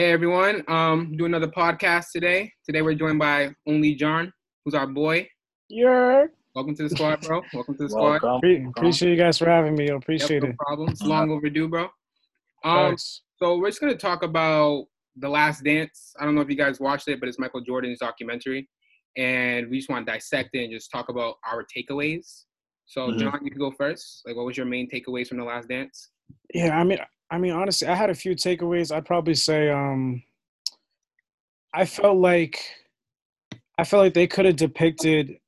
Hey 0.00 0.12
everyone, 0.12 0.64
um, 0.66 1.14
do 1.18 1.26
another 1.26 1.46
podcast 1.48 2.06
today. 2.10 2.50
Today 2.64 2.80
we're 2.80 2.94
joined 2.94 3.18
by 3.18 3.50
Only 3.68 3.94
John, 3.94 4.32
who's 4.64 4.72
our 4.72 4.86
boy. 4.86 5.28
Yeah. 5.68 6.24
Welcome 6.54 6.74
to 6.76 6.84
the 6.84 6.88
squad, 6.88 7.20
bro. 7.20 7.42
Welcome 7.52 7.76
to 7.76 7.82
the 7.82 7.90
squad. 7.90 8.22
Welcome. 8.22 8.40
Pre- 8.40 8.64
appreciate 8.78 9.10
you 9.10 9.18
guys 9.18 9.36
for 9.36 9.44
having 9.44 9.74
me. 9.74 9.90
I 9.90 9.92
Yep, 9.92 9.96
appreciate 10.02 10.42
no 10.42 10.48
it. 10.48 10.56
problem. 10.56 10.88
It's 10.88 11.02
long 11.02 11.30
overdue, 11.30 11.68
bro. 11.68 11.82
Um, 12.64 12.86
Thanks. 12.88 13.20
so 13.36 13.58
we're 13.58 13.68
just 13.68 13.82
gonna 13.82 13.94
talk 13.94 14.22
about 14.22 14.86
the 15.16 15.28
Last 15.28 15.64
Dance. 15.64 16.14
I 16.18 16.24
don't 16.24 16.34
know 16.34 16.40
if 16.40 16.48
you 16.48 16.56
guys 16.56 16.80
watched 16.80 17.08
it, 17.08 17.20
but 17.20 17.28
it's 17.28 17.38
Michael 17.38 17.60
Jordan's 17.60 17.98
documentary, 17.98 18.70
and 19.18 19.68
we 19.68 19.76
just 19.76 19.90
want 19.90 20.06
to 20.06 20.12
dissect 20.14 20.48
it 20.54 20.64
and 20.64 20.72
just 20.72 20.90
talk 20.90 21.10
about 21.10 21.34
our 21.46 21.62
takeaways. 21.76 22.44
So, 22.86 23.08
Mhm. 23.08 23.18
John, 23.18 23.40
you 23.44 23.50
can 23.50 23.60
go 23.60 23.70
first. 23.70 24.22
Like, 24.24 24.34
what 24.34 24.46
was 24.46 24.56
your 24.56 24.64
main 24.64 24.88
takeaways 24.88 25.28
from 25.28 25.36
the 25.36 25.44
Last 25.44 25.68
Dance? 25.68 26.10
Yeah, 26.54 26.80
I 26.80 26.84
mean, 26.84 27.00
I 27.30 27.38
mean, 27.38 27.52
honestly, 27.52 27.86
I 27.86 27.94
had 27.94 28.10
a 28.10 28.14
few 28.14 28.32
takeaways. 28.32 28.94
I'd 28.94 29.06
probably 29.06 29.34
say, 29.34 29.70
um, 29.70 30.22
I 31.72 31.84
felt 31.86 32.18
like, 32.18 32.60
I 33.78 33.84
felt 33.84 34.02
like 34.02 34.14
they 34.14 34.26
could 34.26 34.46
have 34.46 34.56
depicted 34.56 35.38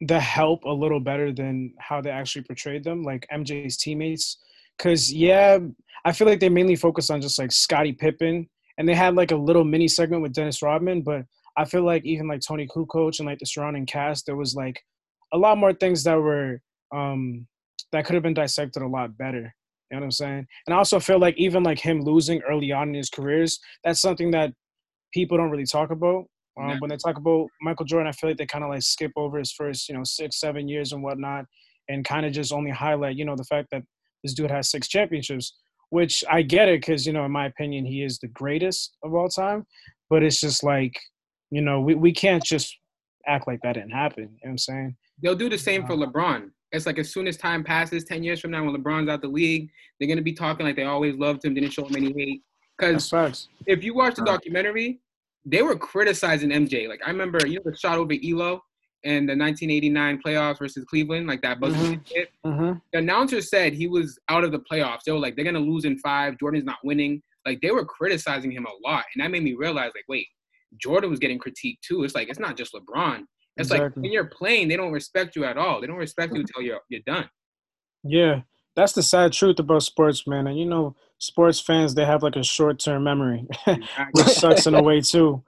the 0.00 0.18
help 0.18 0.64
a 0.64 0.70
little 0.70 0.98
better 0.98 1.32
than 1.32 1.74
how 1.78 2.00
they 2.00 2.10
actually 2.10 2.42
portrayed 2.42 2.82
them, 2.82 3.04
like 3.04 3.26
MJ's 3.32 3.76
teammates. 3.76 4.38
Cause 4.78 5.12
yeah, 5.12 5.58
I 6.04 6.12
feel 6.12 6.26
like 6.26 6.40
they 6.40 6.48
mainly 6.48 6.74
focused 6.74 7.10
on 7.10 7.20
just 7.20 7.38
like 7.38 7.52
Scottie 7.52 7.92
Pippen, 7.92 8.48
and 8.78 8.88
they 8.88 8.94
had 8.94 9.14
like 9.14 9.30
a 9.30 9.36
little 9.36 9.64
mini 9.64 9.86
segment 9.86 10.22
with 10.22 10.32
Dennis 10.32 10.60
Rodman. 10.60 11.02
But 11.02 11.24
I 11.56 11.64
feel 11.64 11.84
like 11.84 12.04
even 12.04 12.26
like 12.26 12.40
Toni 12.40 12.66
Kukoc 12.66 13.18
and 13.20 13.28
like 13.28 13.38
the 13.38 13.46
surrounding 13.46 13.86
cast, 13.86 14.26
there 14.26 14.34
was 14.34 14.56
like 14.56 14.82
a 15.32 15.38
lot 15.38 15.58
more 15.58 15.72
things 15.72 16.02
that 16.04 16.16
were 16.16 16.60
um 16.92 17.46
that 17.92 18.04
could 18.04 18.14
have 18.14 18.22
been 18.22 18.34
dissected 18.34 18.82
a 18.82 18.88
lot 18.88 19.16
better. 19.16 19.54
You 19.92 19.98
know 19.98 20.04
what 20.04 20.06
I'm 20.06 20.10
saying? 20.12 20.46
And 20.66 20.74
I 20.74 20.78
also 20.78 20.98
feel 20.98 21.18
like 21.18 21.36
even 21.36 21.62
like 21.62 21.78
him 21.78 22.00
losing 22.00 22.40
early 22.48 22.72
on 22.72 22.88
in 22.88 22.94
his 22.94 23.10
careers, 23.10 23.60
that's 23.84 24.00
something 24.00 24.30
that 24.30 24.54
people 25.12 25.36
don't 25.36 25.50
really 25.50 25.66
talk 25.66 25.90
about. 25.90 26.24
Um, 26.58 26.68
Yeah. 26.70 26.76
When 26.78 26.88
they 26.88 26.96
talk 26.96 27.18
about 27.18 27.48
Michael 27.60 27.84
Jordan, 27.84 28.08
I 28.08 28.12
feel 28.12 28.30
like 28.30 28.38
they 28.38 28.46
kind 28.46 28.64
of 28.64 28.70
like 28.70 28.82
skip 28.82 29.12
over 29.16 29.38
his 29.38 29.52
first, 29.52 29.90
you 29.90 29.94
know, 29.94 30.02
six, 30.04 30.40
seven 30.40 30.66
years 30.66 30.92
and 30.92 31.02
whatnot, 31.02 31.44
and 31.90 32.06
kind 32.06 32.24
of 32.24 32.32
just 32.32 32.54
only 32.54 32.70
highlight, 32.70 33.16
you 33.16 33.26
know, 33.26 33.36
the 33.36 33.44
fact 33.44 33.68
that 33.72 33.82
this 34.22 34.32
dude 34.32 34.50
has 34.50 34.70
six 34.70 34.88
championships. 34.88 35.54
Which 35.90 36.24
I 36.30 36.40
get 36.40 36.68
it 36.68 36.80
because 36.80 37.06
you 37.06 37.12
know, 37.12 37.26
in 37.26 37.32
my 37.32 37.44
opinion, 37.44 37.84
he 37.84 38.02
is 38.02 38.18
the 38.18 38.28
greatest 38.28 38.96
of 39.04 39.12
all 39.12 39.28
time. 39.28 39.66
But 40.08 40.22
it's 40.22 40.40
just 40.40 40.64
like, 40.64 40.98
you 41.50 41.60
know, 41.60 41.82
we, 41.82 41.94
we 41.94 42.12
can't 42.12 42.42
just 42.42 42.74
act 43.26 43.46
like 43.46 43.60
that 43.62 43.74
didn't 43.74 43.90
happen. 43.90 44.22
You 44.22 44.28
know 44.30 44.38
what 44.44 44.50
I'm 44.52 44.58
saying? 44.58 44.96
They'll 45.22 45.36
do 45.36 45.50
the 45.50 45.58
same 45.58 45.86
for 45.86 45.94
LeBron. 45.94 46.48
It's 46.72 46.86
like 46.86 46.98
as 46.98 47.12
soon 47.12 47.26
as 47.26 47.36
time 47.36 47.62
passes, 47.62 48.04
ten 48.04 48.22
years 48.22 48.40
from 48.40 48.50
now, 48.50 48.64
when 48.64 48.74
LeBron's 48.74 49.08
out 49.08 49.20
the 49.22 49.28
league, 49.28 49.70
they're 49.98 50.08
gonna 50.08 50.22
be 50.22 50.32
talking 50.32 50.64
like 50.66 50.76
they 50.76 50.84
always 50.84 51.14
loved 51.16 51.44
him, 51.44 51.54
didn't 51.54 51.70
show 51.70 51.84
him 51.84 51.96
any 51.96 52.12
hate. 52.16 52.42
Because 52.78 53.12
if 53.66 53.84
you 53.84 53.94
watch 53.94 54.14
the 54.16 54.22
documentary, 54.24 55.00
they 55.44 55.62
were 55.62 55.76
criticizing 55.76 56.50
MJ. 56.50 56.88
Like 56.88 57.00
I 57.06 57.10
remember, 57.10 57.46
you 57.46 57.56
know, 57.56 57.62
the 57.70 57.76
shot 57.76 57.98
over 57.98 58.12
Ehlo 58.14 58.60
in 59.04 59.26
the 59.26 59.36
1989 59.36 60.20
playoffs 60.24 60.58
versus 60.58 60.84
Cleveland, 60.84 61.26
like 61.26 61.42
that 61.42 61.60
buzzer 61.60 61.76
Mhm. 61.76 62.08
hit. 62.08 62.30
hmm 62.44 62.72
The 62.92 62.98
announcer 63.00 63.40
said 63.42 63.74
he 63.74 63.86
was 63.88 64.18
out 64.28 64.44
of 64.44 64.52
the 64.52 64.60
playoffs. 64.60 65.00
They 65.04 65.12
were 65.12 65.18
like, 65.18 65.36
they're 65.36 65.44
gonna 65.44 65.58
lose 65.60 65.84
in 65.84 65.98
five. 65.98 66.38
Jordan's 66.38 66.64
not 66.64 66.78
winning. 66.84 67.22
Like 67.44 67.60
they 67.60 67.70
were 67.72 67.84
criticizing 67.84 68.50
him 68.52 68.64
a 68.66 68.88
lot, 68.88 69.04
and 69.14 69.22
that 69.22 69.30
made 69.30 69.42
me 69.42 69.52
realize, 69.54 69.90
like, 69.94 70.04
wait, 70.08 70.26
Jordan 70.78 71.10
was 71.10 71.18
getting 71.18 71.38
critiqued 71.38 71.80
too. 71.82 72.04
It's 72.04 72.14
like 72.14 72.28
it's 72.30 72.38
not 72.38 72.56
just 72.56 72.72
LeBron. 72.72 73.24
It's 73.56 73.70
like 73.70 73.94
when 73.96 74.10
you're 74.12 74.24
playing, 74.26 74.68
they 74.68 74.76
don't 74.76 74.92
respect 74.92 75.36
you 75.36 75.44
at 75.44 75.58
all. 75.58 75.80
They 75.80 75.86
don't 75.86 75.96
respect 75.96 76.32
you 76.34 76.40
until 76.40 76.62
you're 76.62 76.80
you're 76.88 77.02
done. 77.06 77.28
Yeah, 78.04 78.40
that's 78.74 78.92
the 78.92 79.02
sad 79.02 79.32
truth 79.32 79.58
about 79.58 79.82
sports, 79.82 80.26
man. 80.26 80.46
And 80.46 80.58
you 80.58 80.64
know, 80.66 80.96
sports 81.18 81.60
fans 81.60 81.94
they 81.94 82.04
have 82.04 82.22
like 82.22 82.36
a 82.36 82.42
short 82.42 82.78
term 82.78 83.04
memory, 83.04 83.46
which 84.12 84.26
sucks 84.26 84.66
in 84.66 84.74
a 84.74 84.82
way 84.82 85.00
too. 85.00 85.42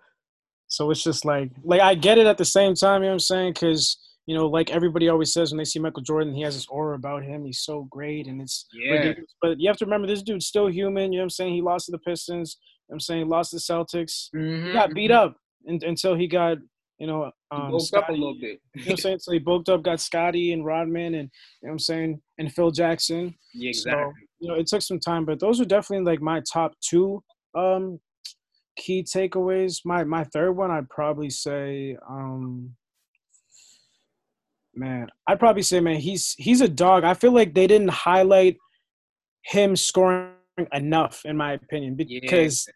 So 0.68 0.90
it's 0.90 1.02
just 1.04 1.24
like, 1.24 1.50
like 1.62 1.80
I 1.80 1.94
get 1.94 2.18
it 2.18 2.26
at 2.26 2.38
the 2.38 2.44
same 2.44 2.74
time. 2.74 3.02
You 3.02 3.06
know 3.06 3.12
what 3.12 3.14
I'm 3.14 3.20
saying? 3.20 3.52
Because 3.54 3.98
you 4.26 4.34
know, 4.34 4.46
like 4.46 4.70
everybody 4.70 5.08
always 5.08 5.32
says 5.32 5.50
when 5.52 5.58
they 5.58 5.64
see 5.64 5.78
Michael 5.78 6.02
Jordan, 6.02 6.34
he 6.34 6.42
has 6.42 6.54
this 6.54 6.66
aura 6.68 6.96
about 6.96 7.22
him. 7.24 7.44
He's 7.44 7.60
so 7.60 7.86
great, 7.90 8.26
and 8.26 8.40
it's 8.40 8.66
Yeah. 8.72 8.92
ridiculous. 8.92 9.34
But 9.42 9.60
you 9.60 9.68
have 9.68 9.76
to 9.78 9.84
remember, 9.84 10.06
this 10.06 10.22
dude's 10.22 10.46
still 10.46 10.66
human. 10.66 11.12
You 11.12 11.18
know 11.18 11.22
what 11.22 11.26
I'm 11.26 11.30
saying? 11.30 11.54
He 11.54 11.60
lost 11.62 11.86
to 11.86 11.92
the 11.92 11.98
Pistons. 11.98 12.56
You 12.58 12.64
know 12.64 12.92
what 12.92 12.94
I'm 12.96 13.00
saying 13.00 13.20
he 13.20 13.30
lost 13.30 13.50
to 13.50 13.56
the 13.56 13.60
Celtics. 13.60 14.30
Mhm. 14.34 14.66
He 14.68 14.72
got 14.72 14.94
beat 14.94 15.10
up 15.10 15.36
until 15.66 16.14
he 16.14 16.26
got, 16.26 16.56
you 16.98 17.06
know, 17.06 17.30
um, 17.50 17.72
woke 17.72 17.92
up 17.96 18.08
a 18.08 18.12
little 18.12 18.36
bit. 18.40 18.60
You 18.74 18.84
know 18.84 18.90
I'm 18.92 18.96
saying? 18.96 19.18
So 19.20 19.32
he 19.32 19.38
bulked 19.38 19.68
up, 19.68 19.82
got 19.82 20.00
Scottie 20.00 20.52
and 20.52 20.64
Rodman, 20.64 21.14
and 21.14 21.30
you 21.62 21.66
know 21.66 21.68
what 21.68 21.72
I'm 21.72 21.78
saying, 21.78 22.20
and 22.38 22.52
Phil 22.52 22.70
Jackson. 22.70 23.34
yeah, 23.52 23.72
So, 23.72 23.90
exactly. 23.90 24.22
you 24.40 24.48
know, 24.48 24.54
it 24.54 24.66
took 24.66 24.82
some 24.82 25.00
time, 25.00 25.24
but 25.24 25.40
those 25.40 25.60
are 25.60 25.64
definitely 25.64 26.04
like 26.10 26.20
my 26.20 26.40
top 26.50 26.72
two 26.80 27.22
um 27.56 28.00
key 28.76 29.02
takeaways. 29.02 29.80
My 29.84 30.04
my 30.04 30.24
third 30.24 30.52
one 30.52 30.70
I'd 30.70 30.90
probably 30.90 31.30
say 31.30 31.96
um 32.08 32.74
man, 34.74 35.08
I'd 35.28 35.38
probably 35.38 35.62
say 35.62 35.80
man, 35.80 35.96
he's 35.96 36.34
he's 36.38 36.60
a 36.60 36.68
dog. 36.68 37.04
I 37.04 37.14
feel 37.14 37.32
like 37.32 37.54
they 37.54 37.66
didn't 37.66 37.90
highlight 37.90 38.56
him 39.42 39.76
scoring 39.76 40.32
enough 40.72 41.22
in 41.24 41.36
my 41.36 41.52
opinion 41.52 41.94
because 41.96 42.66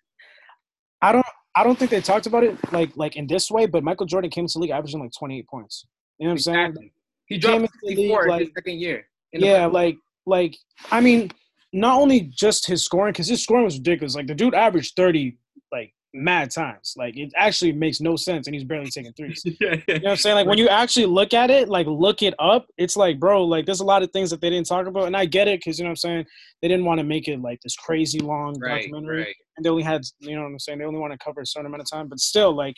I 1.00 1.12
don't 1.12 1.26
I 1.54 1.64
don't 1.64 1.78
think 1.78 1.90
they 1.90 2.00
talked 2.00 2.26
about 2.26 2.44
it 2.44 2.56
like 2.72 2.96
like 2.96 3.16
in 3.16 3.26
this 3.26 3.50
way, 3.50 3.66
but 3.66 3.82
Michael 3.82 4.06
Jordan 4.06 4.30
came 4.30 4.46
to 4.46 4.52
the 4.52 4.58
league 4.60 4.70
averaging 4.70 5.00
like 5.00 5.12
28 5.18 5.46
points. 5.48 5.86
You 6.18 6.26
know 6.26 6.30
what 6.30 6.32
I'm 6.34 6.38
saying? 6.38 6.58
Exactly. 6.58 6.92
He 7.26 7.38
dropped 7.38 7.54
came 7.54 7.62
into 7.62 7.78
the 7.82 7.88
64 7.88 7.96
league, 7.96 8.30
in 8.32 8.38
his 8.38 8.46
like- 8.46 8.54
second 8.54 8.80
year. 8.80 9.08
Yeah, 9.32 9.66
like 9.66 9.96
like 10.26 10.56
I 10.90 11.00
mean, 11.00 11.30
not 11.72 12.00
only 12.00 12.20
just 12.20 12.66
his 12.66 12.84
scoring 12.84 13.12
because 13.12 13.28
his 13.28 13.42
scoring 13.42 13.64
was 13.64 13.76
ridiculous. 13.76 14.14
Like 14.14 14.26
the 14.26 14.34
dude 14.34 14.54
averaged 14.54 14.94
thirty 14.96 15.36
like 15.72 15.92
mad 16.14 16.50
times. 16.50 16.94
Like 16.96 17.16
it 17.16 17.32
actually 17.36 17.72
makes 17.72 18.00
no 18.00 18.16
sense, 18.16 18.46
and 18.46 18.54
he's 18.54 18.64
barely 18.64 18.90
taking 18.90 19.12
threes. 19.12 19.42
yeah, 19.44 19.54
yeah. 19.60 19.76
You 19.88 19.94
know 19.94 20.00
what 20.02 20.10
I'm 20.10 20.16
saying? 20.16 20.36
Like 20.36 20.46
when 20.46 20.58
you 20.58 20.68
actually 20.68 21.06
look 21.06 21.34
at 21.34 21.50
it, 21.50 21.68
like 21.68 21.86
look 21.86 22.22
it 22.22 22.34
up, 22.38 22.66
it's 22.76 22.96
like, 22.96 23.18
bro, 23.18 23.44
like 23.44 23.66
there's 23.66 23.80
a 23.80 23.84
lot 23.84 24.02
of 24.02 24.10
things 24.10 24.30
that 24.30 24.40
they 24.40 24.50
didn't 24.50 24.66
talk 24.66 24.86
about, 24.86 25.06
and 25.06 25.16
I 25.16 25.26
get 25.26 25.48
it 25.48 25.60
because 25.60 25.78
you 25.78 25.84
know 25.84 25.88
what 25.88 25.92
I'm 25.92 25.96
saying. 25.96 26.26
They 26.62 26.68
didn't 26.68 26.86
want 26.86 26.98
to 26.98 27.04
make 27.04 27.28
it 27.28 27.40
like 27.40 27.60
this 27.62 27.76
crazy 27.76 28.18
long 28.18 28.58
right, 28.58 28.82
documentary, 28.82 29.22
right. 29.22 29.36
and 29.56 29.64
they 29.64 29.70
only 29.70 29.84
had, 29.84 30.02
you 30.20 30.34
know 30.34 30.42
what 30.42 30.48
I'm 30.48 30.58
saying. 30.58 30.78
They 30.78 30.84
only 30.84 31.00
want 31.00 31.12
to 31.12 31.18
cover 31.18 31.40
a 31.40 31.46
certain 31.46 31.66
amount 31.66 31.82
of 31.82 31.90
time, 31.90 32.08
but 32.08 32.20
still, 32.20 32.52
like. 32.52 32.76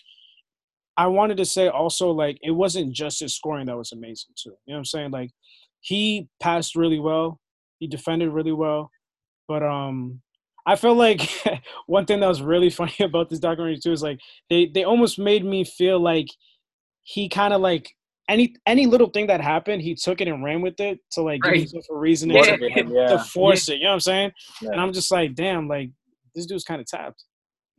I 0.97 1.07
wanted 1.07 1.39
to 1.39 1.47
say 1.47 1.69
also 1.69 2.11
like 2.11 2.37
it 2.43 2.51
wasn't 2.51 2.93
just 2.93 3.21
his 3.21 3.35
scoring 3.35 3.67
that 3.67 3.77
was 3.77 3.93
amazing 3.93 4.35
too. 4.37 4.51
You 4.67 4.73
know 4.73 4.75
what 4.75 4.79
I'm 4.79 4.85
saying? 4.85 5.11
Like 5.13 5.31
he 5.81 6.29
passed 6.41 6.77
really 6.77 6.99
well, 6.99 7.41
he 7.79 7.87
defended 7.87 8.29
really 8.31 8.53
well, 8.53 8.91
but 9.49 9.63
um 9.63 10.21
I 10.67 10.77
feel 10.77 10.95
like 10.95 11.29
one 11.87 12.07
thing 12.07 12.21
that 12.21 12.29
was 12.29 12.43
really 12.43 12.71
funny 12.81 12.95
about 13.01 13.29
this 13.31 13.39
documentary 13.39 13.79
too 13.79 13.93
is 13.93 14.03
like 14.03 14.19
they 14.49 14.67
they 14.67 14.85
almost 14.85 15.19
made 15.19 15.45
me 15.45 15.65
feel 15.65 16.01
like 16.01 16.27
he 17.03 17.29
kind 17.29 17.53
of 17.55 17.61
like 17.61 17.91
any 18.29 18.55
any 18.67 18.87
little 18.87 19.09
thing 19.09 19.27
that 19.27 19.41
happened, 19.41 19.83
he 19.83 19.95
took 19.95 20.21
it 20.21 20.29
and 20.29 20.45
ran 20.45 20.61
with 20.63 20.79
it 20.81 20.99
to 21.13 21.23
like 21.23 21.41
give 21.43 21.55
himself 21.55 21.85
a 21.91 21.97
reason 21.97 22.31
Yeah. 22.31 22.43
to, 22.43 22.51
Motivate 22.53 22.73
him, 22.73 22.93
yeah. 22.93 23.23
force 23.35 23.69
it. 23.69 23.77
You 23.79 23.85
know 23.85 23.89
what 23.91 23.95
I'm 23.95 24.01
saying? 24.01 24.33
Yeah. 24.63 24.71
And 24.73 24.81
I'm 24.81 24.93
just 24.93 25.11
like, 25.11 25.35
damn, 25.35 25.67
like 25.69 25.91
this 26.35 26.47
dude's 26.47 26.65
kind 26.65 26.81
of 26.81 26.87
tapped. 26.87 27.25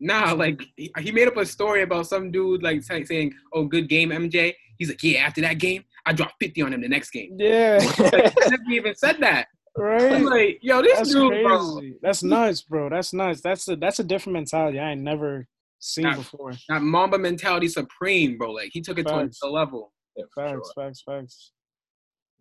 Nah, 0.04 0.34
like 0.34 0.62
he, 0.76 0.92
he 1.00 1.12
made 1.12 1.28
up 1.28 1.38
a 1.38 1.46
story 1.46 1.84
about 1.84 2.08
some 2.08 2.32
dude 2.32 2.64
like 2.64 2.82
saying, 2.84 3.34
"Oh, 3.54 3.66
good 3.66 3.88
game, 3.88 4.10
MJ." 4.10 4.54
He's 4.80 4.90
like, 4.90 5.02
"Yeah, 5.04 5.20
after 5.28 5.42
that 5.42 5.60
game, 5.60 5.84
I 6.08 6.14
dropped 6.14 6.34
50 6.42 6.64
on 6.64 6.74
him 6.74 6.82
the 6.82 6.90
next 6.90 7.12
game." 7.12 7.36
Yeah, 7.38 7.78
Like, 8.00 8.34
he 8.34 8.50
never 8.50 8.64
even 8.72 8.96
said 8.96 9.18
that. 9.20 9.46
I'm 9.78 9.84
right. 9.84 10.22
like, 10.24 10.60
yo, 10.62 10.82
this 10.82 10.98
That's 10.98 11.14
dude, 11.14 11.44
bro. 11.44 11.76
crazy. 11.78 11.96
That's 12.02 12.24
nuts, 12.24 12.62
bro. 12.62 12.90
That's 12.90 13.14
nuts. 13.14 13.42
That's 13.42 13.68
a 13.70 13.76
that's 13.76 14.00
a 14.00 14.04
different 14.04 14.34
mentality 14.34 14.80
I 14.80 14.92
ain't 14.92 15.02
never 15.02 15.48
seen 15.80 16.04
Nah, 16.04 16.16
before. 16.16 16.54
That 16.70 16.82
Mamba 16.82 17.18
mentality 17.18 17.68
supreme, 17.70 18.38
bro. 18.38 18.52
Like 18.52 18.72
he 18.74 18.82
took 18.82 19.00
it 19.00 19.04
to 19.08 19.10
Facts. 19.14 19.40
another 19.42 19.54
level. 19.54 19.94
Yeah, 20.18 20.26
for 20.34 20.44
Facts, 20.44 20.72
sure. 20.76 20.84
facts, 20.86 21.04
facts. 21.06 21.52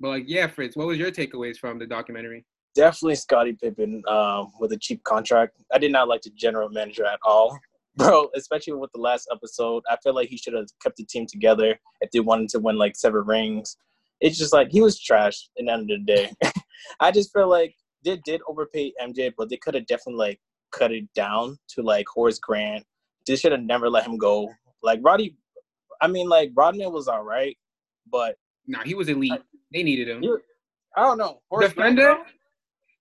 But 0.01 0.09
like, 0.09 0.25
yeah, 0.27 0.47
Fritz, 0.49 0.77
what 0.77 0.87
was 0.89 0.99
your 0.99 1.11
takeaways 1.13 1.57
from 1.57 1.79
the 1.79 1.87
documentary? 1.87 2.45
Definitely 2.75 3.17
Scottie 3.17 3.57
Pippen 3.61 4.03
um, 4.09 4.51
with 4.59 4.73
a 4.73 4.77
cheap 4.79 5.03
contract. 5.05 5.57
I 5.73 5.79
did 5.79 5.93
not 5.93 6.09
like 6.09 6.23
the 6.23 6.31
general 6.31 6.69
manager 6.69 7.05
at 7.05 7.19
all. 7.25 7.59
Bro, 7.97 8.31
especially 8.37 8.73
with 8.75 8.91
the 8.95 9.01
last 9.01 9.29
episode, 9.33 9.83
I 9.91 9.97
feel 10.03 10.15
like 10.15 10.29
he 10.29 10.37
should 10.37 10.55
have 10.55 10.69
kept 10.81 10.97
the 10.97 11.05
team 11.05 11.27
together 11.27 11.77
if 12.01 12.11
they 12.13 12.21
wanted 12.21 12.49
to 12.51 12.61
win 12.61 12.79
like 12.79 12.97
seven 12.97 13.23
rings. 13.27 13.77
It's 14.21 14.39
just 14.39 14.53
like 14.53 14.69
he 14.71 14.81
was 14.81 15.01
trash 15.01 15.49
in 15.57 15.67
the 15.67 15.73
end 15.73 15.91
of 15.91 16.01
the 16.01 16.05
day. 16.05 16.33
I 17.01 17.11
just 17.11 17.33
feel 17.33 17.49
like 17.49 17.75
they 18.05 18.21
did 18.25 18.41
overpay 18.49 18.93
MJ, 19.03 19.33
but 19.37 19.49
they 19.51 19.57
could 19.57 19.75
have 19.75 19.87
definitely 19.87 20.27
like 20.27 20.41
cut 20.73 20.93
it 20.93 21.13
down 21.15 21.57
to 21.71 21.83
like 21.83 22.07
Horace 22.09 22.39
Grant. 22.39 22.85
They 23.27 23.37
should 23.37 23.53
have 23.53 23.63
never 23.63 23.89
let 23.89 24.07
him 24.07 24.19
go. 24.19 24.49
Like 24.83 25.01
Roddy, 25.03 25.37
I 26.01 26.09
mean, 26.09 26.29
like 26.29 26.51
Rodman 26.55 26.93
was 26.93 27.09
all 27.09 27.23
right, 27.23 27.57
but 28.11 28.37
Nah, 28.71 28.85
he 28.85 28.95
was 28.95 29.09
elite. 29.09 29.33
They 29.73 29.83
needed 29.83 30.09
him. 30.09 30.23
I 30.97 31.03
don't 31.03 31.19
know. 31.19 31.41
Horace 31.51 31.73
Grant, 31.73 31.97
Defender? 31.97 32.23
bro? 32.23 32.25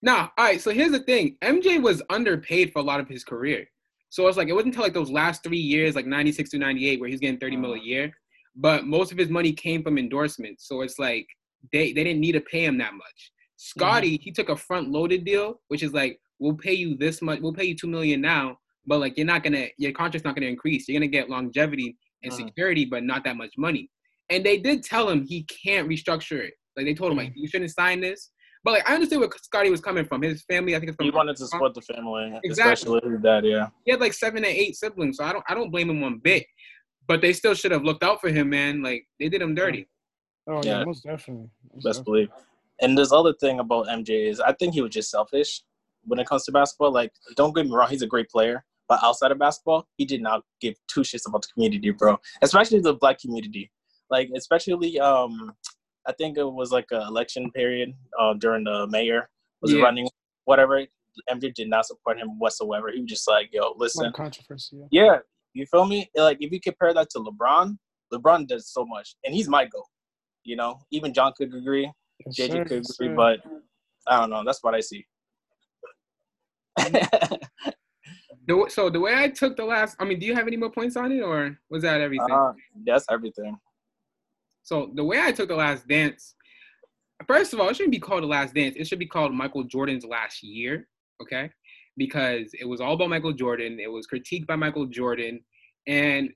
Nah, 0.02 0.30
all 0.38 0.46
right. 0.46 0.62
So 0.62 0.72
here's 0.72 0.92
the 0.92 1.00
thing: 1.00 1.38
MJ 1.44 1.82
was 1.82 2.02
underpaid 2.10 2.74
for 2.74 2.80
a 2.80 2.84
lot 2.84 3.00
of 3.00 3.08
his 3.08 3.24
career. 3.24 3.68
So 4.10 4.28
it's 4.28 4.38
like 4.38 4.48
it 4.48 4.54
wasn't 4.54 4.74
until 4.74 4.84
like 4.84 4.94
those 4.94 5.12
last 5.12 5.44
three 5.44 5.60
years, 5.60 5.96
like 5.96 6.08
'96 6.08 6.50
to 6.52 6.58
'98, 6.58 7.00
where 7.00 7.10
he's 7.10 7.20
getting 7.20 7.40
30 7.40 7.58
mil 7.58 7.72
a 7.72 7.76
uh-huh. 7.76 7.84
year. 7.84 8.12
But 8.60 8.86
most 8.86 9.12
of 9.14 9.18
his 9.18 9.30
money 9.30 9.54
came 9.54 9.82
from 9.84 9.98
endorsements. 9.98 10.68
So 10.68 10.82
it's 10.82 11.00
like 11.00 11.26
they 11.72 11.94
they 11.94 12.04
didn't 12.04 12.20
need 12.20 12.34
to 12.34 12.42
pay 12.42 12.66
him 12.66 12.78
that 12.80 12.94
much. 12.94 13.32
Scottie, 13.56 14.18
he 14.22 14.32
took 14.32 14.50
a 14.50 14.56
front 14.56 14.90
loaded 14.90 15.24
deal, 15.26 15.62
which 15.70 15.84
is 15.84 15.94
like 15.94 16.20
we'll 16.40 16.56
pay 16.56 16.74
you 16.74 16.96
this 16.98 17.22
much, 17.22 17.40
we'll 17.42 17.54
pay 17.54 17.66
you 17.66 17.76
two 17.76 17.88
million 17.88 18.22
now, 18.22 18.58
but 18.86 19.00
like 19.00 19.18
you're 19.18 19.26
not 19.26 19.44
gonna 19.44 19.68
your 19.78 19.92
contract's 19.94 20.26
not 20.26 20.36
gonna 20.36 20.48
increase. 20.48 20.88
You're 20.88 21.00
gonna 21.00 21.08
get 21.08 21.30
longevity 21.30 21.98
and 22.24 22.32
Mhm. 22.34 22.38
security, 22.48 22.86
but 22.86 23.04
not 23.04 23.24
that 23.24 23.38
much 23.38 23.54
money. 23.58 23.90
And 24.30 24.46
they 24.46 24.58
did 24.58 24.84
tell 24.84 25.10
him 25.10 25.26
he 25.26 25.44
can't 25.44 25.88
restructure 25.90 26.40
it. 26.48 26.54
Like 26.76 26.86
they 26.86 26.94
told 26.94 27.12
him 27.14 27.18
like 27.18 27.34
you 27.36 27.48
shouldn't 27.48 27.72
sign 27.72 28.02
this. 28.02 28.32
But 28.66 28.72
like 28.74 28.90
I 28.90 28.94
understand 28.96 29.22
where 29.22 29.30
Scottie 29.42 29.70
was 29.70 29.80
coming 29.82 30.04
from. 30.06 30.22
His 30.22 30.44
family, 30.44 30.76
I 30.76 30.80
think 30.80 30.90
it's 30.90 30.98
from 30.98 31.06
He 31.06 31.12
wanted 31.12 31.38
to 31.38 31.48
support 31.48 31.74
the 31.74 31.82
family, 31.82 32.38
Exactly. 32.44 32.74
especially 32.74 33.10
his 33.12 33.22
dad. 33.22 33.46
Yeah. 33.46 33.68
he 33.86 33.92
had 33.92 34.02
like 34.02 34.14
seven 34.14 34.44
or 34.44 34.50
eight 34.50 34.76
siblings, 34.76 35.16
so 35.18 35.24
I 35.24 35.32
don't 35.34 35.46
I 35.50 35.54
don't 35.54 35.72
blame 35.72 35.90
him 35.90 36.02
one 36.02 36.18
bit. 36.20 36.46
But 37.10 37.22
they 37.22 37.34
still 37.34 37.56
should 37.56 37.72
have 37.72 37.84
looked 37.84 38.04
out 38.04 38.22
for 38.22 38.30
him, 38.30 38.52
man. 38.52 38.84
Like 38.84 39.06
they 39.20 39.28
did 39.30 39.42
him 39.42 39.56
dirty. 39.56 39.88
Oh 40.48 40.62
yeah, 40.64 40.80
Yeah. 40.80 40.86
most 40.86 41.04
definitely. 41.04 41.50
Most 41.74 41.84
Best 41.84 42.00
definitely. 42.00 42.26
believe. 42.28 42.30
And 42.82 42.98
this 42.98 43.12
other 43.12 43.34
thing 43.34 43.60
about 43.60 43.88
MJ 43.88 44.30
is 44.30 44.40
I 44.40 44.54
think 44.54 44.74
he 44.76 44.82
was 44.82 44.92
just 44.92 45.10
selfish 45.12 45.64
when 46.06 46.20
it 46.20 46.28
comes 46.28 46.46
to 46.46 46.52
basketball. 46.52 46.94
Like, 46.94 47.12
don't 47.36 47.54
get 47.54 47.66
me 47.66 47.74
wrong, 47.74 47.90
he's 47.90 48.04
a 48.04 48.08
great 48.08 48.30
player, 48.30 48.64
but 48.88 49.00
outside 49.04 49.32
of 49.32 49.40
basketball, 49.40 49.88
he 49.98 50.06
did 50.06 50.22
not 50.22 50.44
give 50.62 50.76
two 50.88 51.02
shits 51.02 51.28
about 51.28 51.42
the 51.42 51.50
community, 51.54 51.90
bro. 51.92 52.18
Especially 52.44 52.80
the 52.80 52.94
black 52.94 53.20
community. 53.20 53.70
Like, 54.12 54.30
especially 54.36 55.00
um, 55.00 55.52
I 56.08 56.14
think 56.14 56.38
it 56.38 56.44
was 56.44 56.72
like 56.72 56.86
an 56.92 57.02
election 57.02 57.52
period 57.52 57.94
uh, 58.20 58.34
during 58.36 58.64
the 58.66 58.88
mayor 58.88 59.30
was 59.62 59.74
Yeah. 59.74 59.82
running, 59.82 60.08
whatever. 60.46 60.86
MJ 61.30 61.54
did 61.54 61.70
not 61.70 61.86
support 61.86 62.18
him 62.20 62.38
whatsoever. 62.40 62.92
He 62.92 63.02
was 63.02 63.10
just 63.10 63.28
like, 63.28 63.50
"Yo, 63.52 63.74
listen, 63.76 64.06
of 64.06 64.14
controversy. 64.14 64.78
Yeah. 64.92 65.04
yeah, 65.06 65.18
you 65.54 65.66
feel 65.66 65.86
me? 65.86 66.10
Like 66.16 66.38
if 66.40 66.52
you 66.52 66.60
compare 66.62 66.94
that 66.94 67.10
to 67.12 67.20
LeBron, 67.20 67.78
LeBron 68.14 68.48
does 68.48 68.72
so 68.72 68.86
much, 68.86 69.16
and 69.24 69.34
he's 69.34 69.48
my 69.48 69.66
goat. 69.66 69.86
You 70.44 70.56
know, 70.56 70.80
even 70.92 71.14
John 71.14 71.34
could 71.38 71.54
agree, 71.54 71.92
Yes, 72.26 72.36
JJ 72.38 72.52
sir, 72.52 72.64
could 72.66 72.72
agree, 72.72 72.84
sir. 72.84 73.16
but 73.16 73.40
I 74.08 74.20
don't 74.20 74.30
know. 74.30 74.44
That's 74.46 74.64
what 74.64 74.74
I 74.76 74.80
see. 74.80 75.06
The, 78.48 78.66
so 78.70 78.90
the 78.90 79.00
way 79.00 79.14
I 79.16 79.30
took 79.30 79.56
the 79.56 79.64
last, 79.64 79.96
I 80.00 80.06
mean, 80.06 80.18
do 80.18 80.26
you 80.26 80.34
have 80.34 80.48
any 80.48 80.58
more 80.58 80.72
points 80.72 80.98
on 80.98 81.12
it, 81.12 81.22
or 81.22 81.56
was 81.70 81.84
that 81.84 82.02
everything? 82.02 82.32
uh, 82.32 82.54
that's 82.84 83.06
everything. 83.12 83.56
So 84.64 84.90
the 84.96 85.04
way 85.04 85.22
I 85.22 85.32
took 85.32 85.50
the 85.50 85.56
last 85.56 85.88
dance, 85.88 86.34
first 87.28 87.54
of 87.54 87.60
all, 87.60 87.70
it 87.70 87.76
shouldn't 87.76 87.92
be 87.92 88.00
called 88.00 88.24
the 88.24 88.28
last 88.28 88.56
dance. 88.56 88.76
It 88.76 88.88
should 88.88 88.98
be 88.98 89.06
called 89.06 89.36
Michael 89.36 89.66
Jordan's 89.66 90.04
last 90.04 90.42
year, 90.42 90.88
okay? 91.22 91.52
Because 92.00 92.50
it 92.60 92.68
was 92.68 92.82
all 92.82 92.94
about 92.94 93.10
Michael 93.10 93.34
Jordan. 93.34 93.80
It 93.80 93.92
was 93.92 94.08
critiqued 94.08 94.48
by 94.48 94.56
Michael 94.56 94.88
Jordan, 94.88 95.40
and 95.86 96.32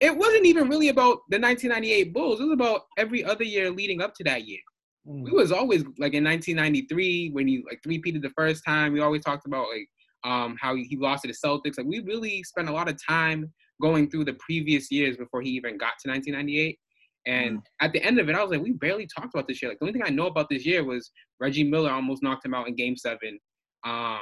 it 0.00 0.14
wasn't 0.14 0.44
even 0.44 0.68
really 0.68 0.88
about 0.88 1.20
the 1.30 1.38
1998 1.40 2.12
Bulls. 2.12 2.40
It 2.40 2.44
was 2.44 2.52
about 2.52 2.82
every 2.98 3.24
other 3.24 3.44
year 3.44 3.70
leading 3.70 4.02
up 4.02 4.14
to 4.16 4.24
that 4.24 4.46
year. 4.46 4.60
Mm. 5.08 5.22
We 5.22 5.30
was 5.30 5.52
always 5.52 5.82
like 5.98 6.14
in 6.14 6.24
1993 6.24 7.30
when 7.30 7.46
he 7.46 7.62
like 7.66 7.80
three-peated 7.82 8.22
the 8.22 8.32
first 8.36 8.62
time. 8.64 8.92
We 8.92 9.00
always 9.00 9.24
talked 9.24 9.46
about 9.46 9.68
like 9.72 9.88
um 10.24 10.56
how 10.60 10.74
he, 10.74 10.96
lost 11.00 11.22
to 11.22 11.28
the 11.28 11.34
Celtics. 11.34 11.78
Like 11.78 11.86
we 11.86 12.00
really 12.00 12.42
spent 12.42 12.68
a 12.68 12.72
lot 12.72 12.88
of 12.88 13.02
time 13.02 13.52
going 13.80 14.10
through 14.10 14.24
the 14.24 14.36
previous 14.40 14.90
years 14.90 15.16
before 15.16 15.42
he 15.42 15.50
even 15.50 15.78
got 15.78 15.94
to 16.02 16.10
1998. 16.10 16.78
And 17.26 17.60
at 17.80 17.92
the 17.92 18.02
end 18.02 18.18
of 18.18 18.28
it, 18.28 18.36
I 18.36 18.42
was 18.42 18.52
like, 18.52 18.62
we 18.62 18.72
barely 18.72 19.06
talked 19.06 19.34
about 19.34 19.48
this 19.48 19.60
year. 19.60 19.70
Like 19.70 19.78
the 19.80 19.86
only 19.86 19.92
thing 19.92 20.06
I 20.06 20.14
know 20.14 20.26
about 20.26 20.48
this 20.48 20.64
year 20.64 20.84
was 20.84 21.10
Reggie 21.40 21.64
Miller 21.64 21.90
almost 21.90 22.22
knocked 22.22 22.44
him 22.44 22.54
out 22.54 22.68
in 22.68 22.76
Game 22.76 22.96
Seven. 22.96 23.38
Um, 23.84 24.20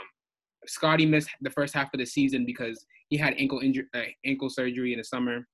Scottie 0.67 1.07
missed 1.07 1.31
the 1.41 1.51
first 1.51 1.75
half 1.75 1.93
of 1.93 1.99
the 1.99 2.07
season 2.07 2.45
because 2.45 2.85
he 3.09 3.17
had 3.17 3.35
ankle 3.39 3.61
injury, 3.61 3.87
uh, 3.95 4.03
ankle 4.25 4.51
surgery 4.51 4.93
in 4.93 4.99
the 4.99 5.05
summer. 5.05 5.47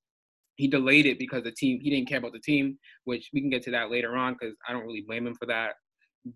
He 0.56 0.68
delayed 0.68 1.06
it 1.06 1.18
because 1.18 1.44
the 1.44 1.52
team 1.52 1.80
he 1.80 1.90
didn't 1.90 2.08
care 2.08 2.18
about 2.18 2.32
the 2.32 2.40
team, 2.40 2.78
which 3.04 3.30
we 3.32 3.40
can 3.40 3.50
get 3.50 3.62
to 3.62 3.70
that 3.72 3.90
later 3.90 4.16
on 4.16 4.34
because 4.34 4.54
I 4.68 4.72
don't 4.72 4.86
really 4.86 5.04
blame 5.06 5.26
him 5.26 5.34
for 5.34 5.46
that. 5.46 5.74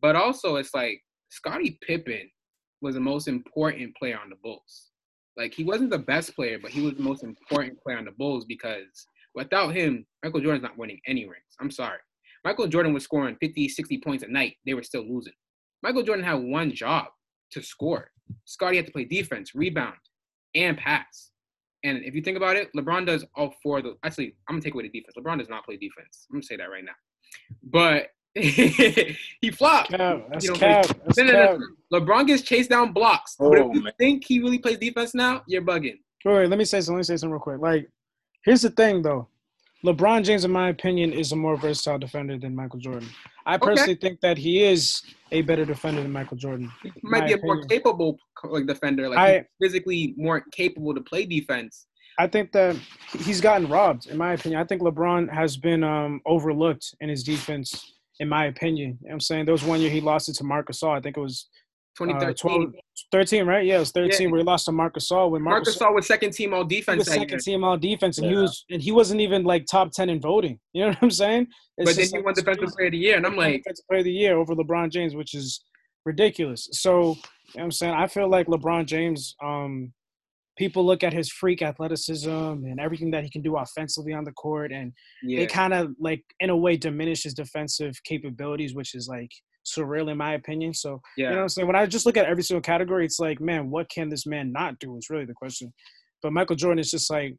But 0.00 0.16
also, 0.16 0.56
it's 0.56 0.74
like 0.74 1.00
Scottie 1.30 1.78
Pippen 1.82 2.30
was 2.80 2.94
the 2.94 3.00
most 3.00 3.28
important 3.28 3.94
player 3.96 4.18
on 4.22 4.30
the 4.30 4.36
Bulls. 4.42 4.90
Like 5.36 5.52
he 5.52 5.64
wasn't 5.64 5.90
the 5.90 5.98
best 5.98 6.34
player, 6.34 6.58
but 6.60 6.70
he 6.70 6.80
was 6.80 6.94
the 6.94 7.02
most 7.02 7.24
important 7.24 7.80
player 7.80 7.98
on 7.98 8.04
the 8.04 8.12
Bulls 8.12 8.44
because 8.44 9.06
without 9.34 9.74
him, 9.74 10.06
Michael 10.22 10.40
Jordan's 10.40 10.62
not 10.62 10.78
winning 10.78 11.00
any 11.06 11.24
rings. 11.24 11.44
I'm 11.60 11.70
sorry. 11.70 11.98
Michael 12.44 12.68
Jordan 12.68 12.92
was 12.92 13.04
scoring 13.04 13.36
50, 13.40 13.68
60 13.68 13.98
points 13.98 14.22
a 14.22 14.28
night. 14.28 14.56
They 14.66 14.74
were 14.74 14.82
still 14.82 15.02
losing. 15.02 15.32
Michael 15.82 16.02
Jordan 16.02 16.24
had 16.24 16.34
one 16.34 16.72
job 16.72 17.06
to 17.52 17.62
score. 17.62 18.10
Scottie 18.44 18.76
had 18.76 18.86
to 18.86 18.92
play 18.92 19.04
defense, 19.04 19.54
rebound, 19.54 19.96
and 20.54 20.76
pass. 20.76 21.30
And 21.82 21.98
if 22.04 22.14
you 22.14 22.22
think 22.22 22.36
about 22.36 22.56
it, 22.56 22.70
LeBron 22.76 23.04
does 23.06 23.24
all 23.34 23.54
four 23.62 23.78
of 23.78 23.84
the. 23.84 23.96
Actually, 24.04 24.34
I'm 24.48 24.54
gonna 24.54 24.62
take 24.62 24.74
away 24.74 24.84
the 24.84 24.88
defense. 25.00 25.14
LeBron 25.18 25.38
does 25.38 25.48
not 25.48 25.64
play 25.64 25.76
defense. 25.76 26.26
I'm 26.30 26.36
gonna 26.36 26.42
say 26.42 26.56
that 26.56 26.70
right 26.70 26.84
now. 26.84 26.92
But 27.62 28.08
he 28.34 29.50
flopped. 29.52 29.90
Cap, 29.90 30.26
that's 30.30 30.44
You 30.44 30.52
know, 30.52 30.58
cap. 30.58 30.86
That's 31.04 31.18
No, 31.18 31.24
no, 31.24 31.32
cap. 31.32 31.58
no. 31.90 32.00
LeBron 32.00 32.26
gets 32.26 32.42
chased 32.42 32.70
down 32.70 32.92
blocks. 32.92 33.36
Oh, 33.38 33.50
but 33.50 33.58
Oh, 33.60 33.68
if 33.70 33.74
you 33.76 33.82
man. 33.82 33.92
think 33.98 34.24
he 34.26 34.40
really 34.40 34.58
plays 34.58 34.78
defense 34.78 35.14
now, 35.14 35.42
you're 35.46 35.62
bugging. 35.62 35.98
Wait, 36.24 36.34
wait, 36.34 36.48
let 36.48 36.58
me 36.58 36.64
say 36.64 36.80
something. 36.80 36.96
Let 36.96 37.00
me 37.00 37.04
say 37.04 37.16
something 37.16 37.32
real 37.32 37.40
quick. 37.40 37.60
Like, 37.60 37.88
here's 38.44 38.62
the 38.62 38.70
thing, 38.70 39.02
though. 39.02 39.28
LeBron 39.84 40.24
James, 40.24 40.44
in 40.44 40.50
my 40.50 40.70
opinion, 40.70 41.12
is 41.12 41.32
a 41.32 41.36
more 41.36 41.56
versatile 41.56 41.98
defender 41.98 42.38
than 42.38 42.56
Michael 42.56 42.78
Jordan. 42.78 43.08
I 43.44 43.56
Okay. 43.56 43.66
personally 43.66 43.94
think 43.96 44.20
that 44.20 44.38
he 44.38 44.62
is 44.64 45.02
a 45.30 45.42
better 45.42 45.66
defender 45.66 46.02
than 46.02 46.10
Michael 46.10 46.38
Jordan. 46.38 46.72
He 46.82 46.90
might 47.02 47.26
be 47.26 47.34
a 47.34 47.42
more 47.42 47.62
capable 47.66 48.18
like 48.44 48.66
defender, 48.66 49.08
like 49.10 49.18
I- 49.18 49.44
physically 49.60 50.14
more 50.16 50.40
capable 50.52 50.94
to 50.94 51.02
play 51.02 51.26
defense. 51.26 51.86
I 52.18 52.26
think 52.28 52.52
that 52.52 52.76
he's 53.18 53.40
gotten 53.40 53.68
robbed, 53.68 54.06
in 54.06 54.16
my 54.16 54.34
opinion. 54.34 54.60
I 54.60 54.64
think 54.64 54.80
LeBron 54.80 55.30
has 55.32 55.56
been 55.56 55.82
um, 55.84 56.20
overlooked 56.24 56.94
in 57.00 57.08
his 57.10 57.22
defense, 57.24 57.92
in 58.20 58.28
my 58.28 58.46
opinion. 58.46 58.90
You 58.90 58.94
know 58.94 58.98
what 59.08 59.12
I'm 59.14 59.20
saying 59.20 59.44
there 59.44 59.52
was 59.52 59.64
one 59.64 59.80
year 59.80 59.90
he 59.90 60.00
lost 60.00 60.28
it 60.28 60.34
to 60.36 60.44
Marc 60.44 60.68
Gasol. 60.68 60.96
I 60.96 61.00
think 61.00 61.16
it 61.16 61.20
was 61.20 61.48
uh, 62.00 62.32
2013. 62.32 62.34
12, 62.34 62.74
13, 63.12 63.46
right? 63.46 63.64
Yeah, 63.64 63.76
it 63.76 63.80
was 63.80 63.92
13 63.92 64.22
Yeah. 64.26 64.30
where 64.30 64.38
he 64.38 64.44
lost 64.44 64.66
to 64.66 64.72
Marcus 64.72 65.10
Gasol. 65.10 65.30
When 65.30 65.42
Marc 65.42 65.58
Marcus 65.58 65.76
Gasol 65.76 65.88
Gasol 65.88 65.94
was 65.94 66.06
second 66.06 66.32
team 66.32 66.54
all 66.54 66.62
he 66.62 66.76
defense 66.76 66.98
was 66.98 67.08
second 67.08 67.30
year, 67.30 67.38
team 67.38 67.64
all 67.64 67.76
defense, 67.76 68.18
and 68.18 68.26
he 68.28 68.34
was 68.34 68.64
and 68.70 68.82
he 68.82 68.92
wasn't 68.92 69.20
even 69.20 69.44
like 69.44 69.66
top 69.66 69.90
10 69.92 70.08
in 70.10 70.20
voting. 70.20 70.58
You 70.72 70.82
know 70.82 70.88
what 70.88 71.02
I'm 71.02 71.10
saying? 71.10 71.46
It's 71.78 71.90
but 71.90 71.96
then 71.96 72.06
he 72.06 72.16
like, 72.16 72.24
won 72.24 72.34
defensive 72.34 72.68
player 72.76 72.86
of 72.86 72.92
the 72.92 72.98
year, 72.98 73.16
and 73.16 73.26
I'm 73.26 73.36
like, 73.36 73.62
defensive 73.62 73.84
player 73.88 74.00
of 74.00 74.04
the 74.04 74.12
year 74.12 74.36
over 74.36 74.54
LeBron 74.54 74.90
James, 74.90 75.14
which 75.14 75.34
is 75.34 75.62
ridiculous. 76.04 76.68
So, 76.72 76.90
you 76.90 77.04
know 77.04 77.14
what 77.54 77.62
I'm 77.64 77.70
saying? 77.70 77.94
I 77.94 78.06
feel 78.08 78.28
like 78.28 78.48
LeBron 78.48 78.86
James, 78.86 79.34
um, 79.42 79.92
people 80.58 80.84
look 80.84 81.02
at 81.04 81.12
his 81.12 81.30
freak 81.30 81.62
athleticism 81.62 82.28
and 82.30 82.80
everything 82.80 83.10
that 83.12 83.24
he 83.24 83.30
can 83.30 83.42
do 83.42 83.56
offensively 83.56 84.12
on 84.12 84.24
the 84.24 84.32
court, 84.32 84.72
and 84.72 84.92
yeah, 85.22 85.40
it 85.40 85.52
kind 85.52 85.72
of 85.72 85.90
like, 86.00 86.22
in 86.40 86.50
a 86.50 86.56
way, 86.56 86.76
diminish 86.76 87.22
his 87.22 87.34
defensive 87.34 87.94
capabilities, 88.04 88.74
which 88.74 88.94
is 88.94 89.08
like 89.08 89.30
surreal 89.64 90.10
in 90.10 90.16
my 90.16 90.34
opinion. 90.34 90.74
So, 90.74 91.00
yeah. 91.16 91.24
you 91.26 91.30
know 91.30 91.36
what 91.36 91.42
I'm 91.42 91.48
saying? 91.48 91.66
When 91.66 91.76
I 91.76 91.86
just 91.86 92.06
look 92.06 92.16
at 92.16 92.26
every 92.26 92.42
single 92.42 92.62
category, 92.62 93.04
it's 93.04 93.18
like, 93.18 93.40
man, 93.40 93.70
what 93.70 93.88
can 93.88 94.08
this 94.08 94.26
man 94.26 94.52
not 94.52 94.78
do? 94.78 94.96
Is 94.96 95.10
really 95.10 95.24
the 95.24 95.34
question. 95.34 95.72
But 96.22 96.32
Michael 96.32 96.56
Jordan 96.56 96.78
is 96.78 96.90
just 96.90 97.10
like, 97.10 97.36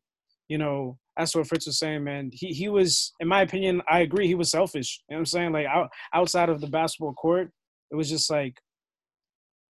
you 0.48 0.58
know, 0.58 0.98
that's 1.18 1.36
what 1.36 1.48
Fritz 1.48 1.66
was 1.66 1.80
saying, 1.80 2.04
man. 2.04 2.30
He 2.34 2.48
he 2.48 2.68
was, 2.70 3.14
in 3.20 3.28
my 3.28 3.42
opinion, 3.42 3.82
I 3.90 4.02
agree, 4.02 4.28
he 4.28 4.36
was 4.36 4.52
selfish. 4.52 5.00
You 5.10 5.16
know 5.16 5.18
what 5.18 5.22
I'm 5.22 5.26
saying? 5.26 5.52
Like 5.54 5.66
out, 5.66 5.90
outside 6.14 6.50
of 6.50 6.62
the 6.62 6.68
basketball 6.68 7.14
court, 7.14 7.52
it 7.92 7.96
was 7.96 8.10
just 8.10 8.30
like, 8.30 8.56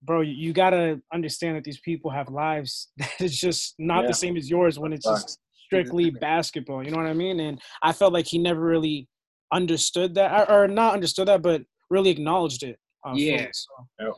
bro, 0.02 0.21
you, 0.21 0.33
you 0.33 0.52
gotta 0.52 1.00
understand 1.12 1.57
that 1.57 1.64
these 1.64 1.80
people 1.80 2.11
have 2.11 2.28
lives 2.28 2.90
that 2.99 3.21
is 3.21 3.38
just 3.38 3.75
not 3.78 4.02
Yeah. 4.02 4.09
the 4.09 4.14
same 4.14 4.37
as 4.37 4.49
yours 4.50 4.78
when 4.78 4.92
it's 4.92 5.07
just 5.07 5.38
strictly 5.66 6.11
basketball. 6.11 6.85
You 6.85 6.90
know 6.90 6.99
what 6.99 7.07
I 7.07 7.14
mean? 7.14 7.40
And 7.40 7.61
I 7.83 7.92
felt 7.92 8.12
like 8.12 8.26
he 8.26 8.38
never 8.38 8.61
really 8.61 9.09
understood 9.52 10.14
that, 10.14 10.49
or, 10.49 10.64
or 10.64 10.69
not 10.69 10.95
understood 10.95 11.28
that, 11.28 11.42
but 11.42 11.62
really 11.90 12.11
acknowledged 12.11 12.62
it. 12.62 12.78
Uh, 13.04 13.11
fully. 13.11 13.26
Yeah. 13.30 13.49
So, 13.52 13.68
Yep. 14.00 14.06
you 14.09 14.12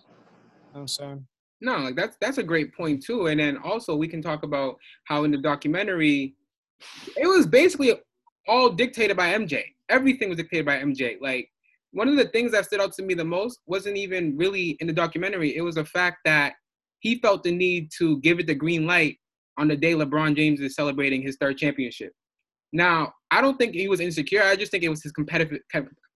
know 0.75 0.81
I'm 0.81 0.89
saying? 0.89 1.27
No, 1.61 1.79
like 1.79 1.97
that's 1.97 2.17
that's 2.21 2.39
a 2.39 2.43
great 2.43 2.75
point 2.75 3.05
too. 3.05 3.29
And 3.29 3.39
then 3.39 3.57
also 3.59 3.95
we 3.95 4.09
can 4.09 4.21
talk 4.21 4.43
about 4.43 4.77
how 5.05 5.25
in 5.25 5.31
the 5.31 5.39
documentary, 5.39 6.35
it 7.17 7.27
was 7.27 7.47
basically 7.47 7.93
all 8.49 8.71
dictated 8.71 9.17
by 9.17 9.33
MJ. 9.33 9.63
Everything 9.89 10.29
was 10.29 10.39
dictated 10.39 10.67
by 10.67 10.79
MJ. 10.79 11.19
Like 11.21 11.49
one 11.93 12.09
of 12.09 12.17
the 12.17 12.25
things 12.29 12.51
that 12.53 12.65
stood 12.67 12.81
out 12.81 12.93
to 12.95 13.03
me 13.03 13.15
the 13.15 13.25
most 13.25 13.61
wasn't 13.67 13.97
even 13.97 14.37
really 14.37 14.71
in 14.81 14.89
the 14.89 14.93
documentary. 14.93 15.57
It 15.57 15.61
was 15.61 15.77
the 15.77 15.85
fact 15.85 16.19
that 16.25 16.55
he 16.99 17.21
felt 17.21 17.45
the 17.45 17.53
need 17.53 17.91
to 17.99 18.19
give 18.21 18.41
it 18.41 18.47
the 18.49 18.55
green 18.55 18.87
light 18.87 19.19
on 19.59 19.69
the 19.69 19.77
day 19.77 19.93
LeBron 19.93 20.35
James 20.35 20.61
is 20.61 20.75
celebrating 20.75 21.23
his 21.23 21.37
third 21.41 21.59
championship. 21.59 22.13
Now, 22.73 23.13
I 23.31 23.41
don't 23.41 23.59
think 23.59 23.75
he 23.75 23.87
was 23.87 24.01
insecure. 24.01 24.43
I 24.43 24.57
just 24.57 24.73
think 24.73 24.83
it 24.83 24.89
was 24.89 25.03
his 25.03 25.13
competitive 25.13 25.61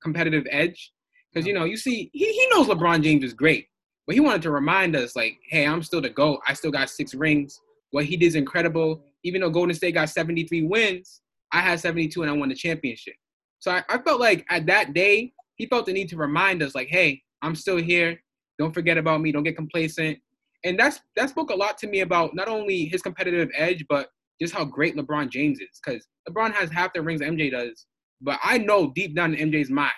competitive 0.03 0.47
edge. 0.51 0.93
Because 1.37 1.47
you 1.47 1.53
know, 1.53 1.65
you 1.65 1.77
see, 1.77 2.09
he, 2.15 2.33
he 2.33 2.49
knows 2.51 2.67
LeBron 2.67 3.03
James 3.03 3.23
is 3.23 3.35
great. 3.35 3.67
But 4.07 4.15
he 4.15 4.21
wanted 4.21 4.41
to 4.41 4.51
remind 4.51 4.97
us, 4.97 5.15
like, 5.15 5.39
hey, 5.51 5.67
I'm 5.67 5.83
still 5.83 6.01
the 6.01 6.09
GOAT. 6.09 6.41
I 6.49 6.55
still 6.55 6.71
got 6.71 6.89
six 6.89 7.15
rings. 7.15 7.61
What 7.91 8.07
he 8.07 8.17
did 8.17 8.25
is 8.25 8.37
incredible. 8.37 9.05
Even 9.23 9.43
though 9.43 9.51
Golden 9.51 9.75
State 9.75 9.93
got 9.93 10.09
73 10.09 10.63
wins, 10.63 11.21
I 11.53 11.61
had 11.61 11.79
72 11.79 12.23
and 12.23 12.31
I 12.31 12.35
won 12.35 12.49
the 12.49 12.55
championship. 12.55 13.13
So 13.59 13.71
I, 13.71 13.85
I 13.91 13.99
felt 13.99 14.19
like 14.19 14.47
at 14.49 14.65
that 14.67 14.95
day, 14.95 15.35
he 15.57 15.67
felt 15.67 15.85
the 15.85 15.93
need 15.93 16.09
to 16.09 16.17
remind 16.17 16.63
us, 16.63 16.75
like, 16.75 16.89
hey, 16.89 17.21
I'm 17.43 17.55
still 17.55 17.77
here. 17.77 18.19
Don't 18.59 18.73
forget 18.73 18.97
about 18.97 19.21
me. 19.21 19.31
Don't 19.31 19.43
get 19.43 19.57
complacent. 19.57 20.19
And 20.65 20.81
that's 20.81 21.01
that 21.17 21.29
spoke 21.29 21.51
a 21.51 21.55
lot 21.55 21.77
to 21.79 21.87
me 21.87 22.01
about 22.01 22.35
not 22.35 22.49
only 22.49 22.87
his 22.87 23.03
competitive 23.03 23.51
edge, 23.55 23.85
but 23.91 24.09
just 24.41 24.55
how 24.55 24.65
great 24.65 24.97
LeBron 24.97 25.29
James 25.29 25.61
is. 25.61 25.81
Because 25.85 26.07
LeBron 26.31 26.55
has 26.55 26.71
half 26.71 26.95
the 26.95 27.03
rings 27.03 27.21
MJ 27.21 27.51
does. 27.51 27.85
But 28.23 28.39
I 28.43 28.57
know 28.57 28.91
deep 28.95 29.15
down 29.15 29.35
in 29.35 29.51
MJ's 29.51 29.69
mind 29.69 29.93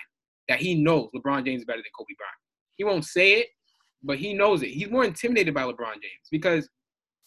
that 0.49 0.59
he 0.59 0.75
knows 0.75 1.07
LeBron 1.15 1.45
James 1.45 1.61
is 1.61 1.65
better 1.65 1.77
than 1.79 1.91
Kobe 1.97 2.13
Bryant. 2.17 2.35
He 2.75 2.83
won't 2.83 3.05
say 3.05 3.33
it, 3.35 3.47
but 4.03 4.17
he 4.17 4.33
knows 4.33 4.61
it. 4.63 4.69
He's 4.69 4.89
more 4.89 5.05
intimidated 5.05 5.53
by 5.53 5.63
LeBron 5.63 5.93
James 5.93 6.27
because 6.31 6.67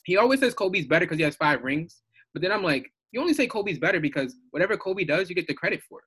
he 0.05 0.17
always 0.19 0.41
says 0.41 0.53
Kobe's 0.55 0.87
better 0.87 1.07
because 1.07 1.19
he 1.19 1.25
has 1.25 1.37
five 1.37 1.63
rings. 1.63 2.03
But 2.35 2.43
then 2.43 2.53
I'm 2.53 2.63
like, 2.63 2.87
you 3.13 3.21
only 3.21 3.35
say 3.35 3.47
Kobe's 3.47 3.79
better 3.79 4.01
because 4.01 4.37
whatever 4.51 4.77
Kobe 4.77 5.05
does, 5.05 5.29
you 5.29 5.37
get 5.37 5.47
the 5.47 5.55
credit 5.55 5.81
for. 5.89 6.01
it. 6.01 6.05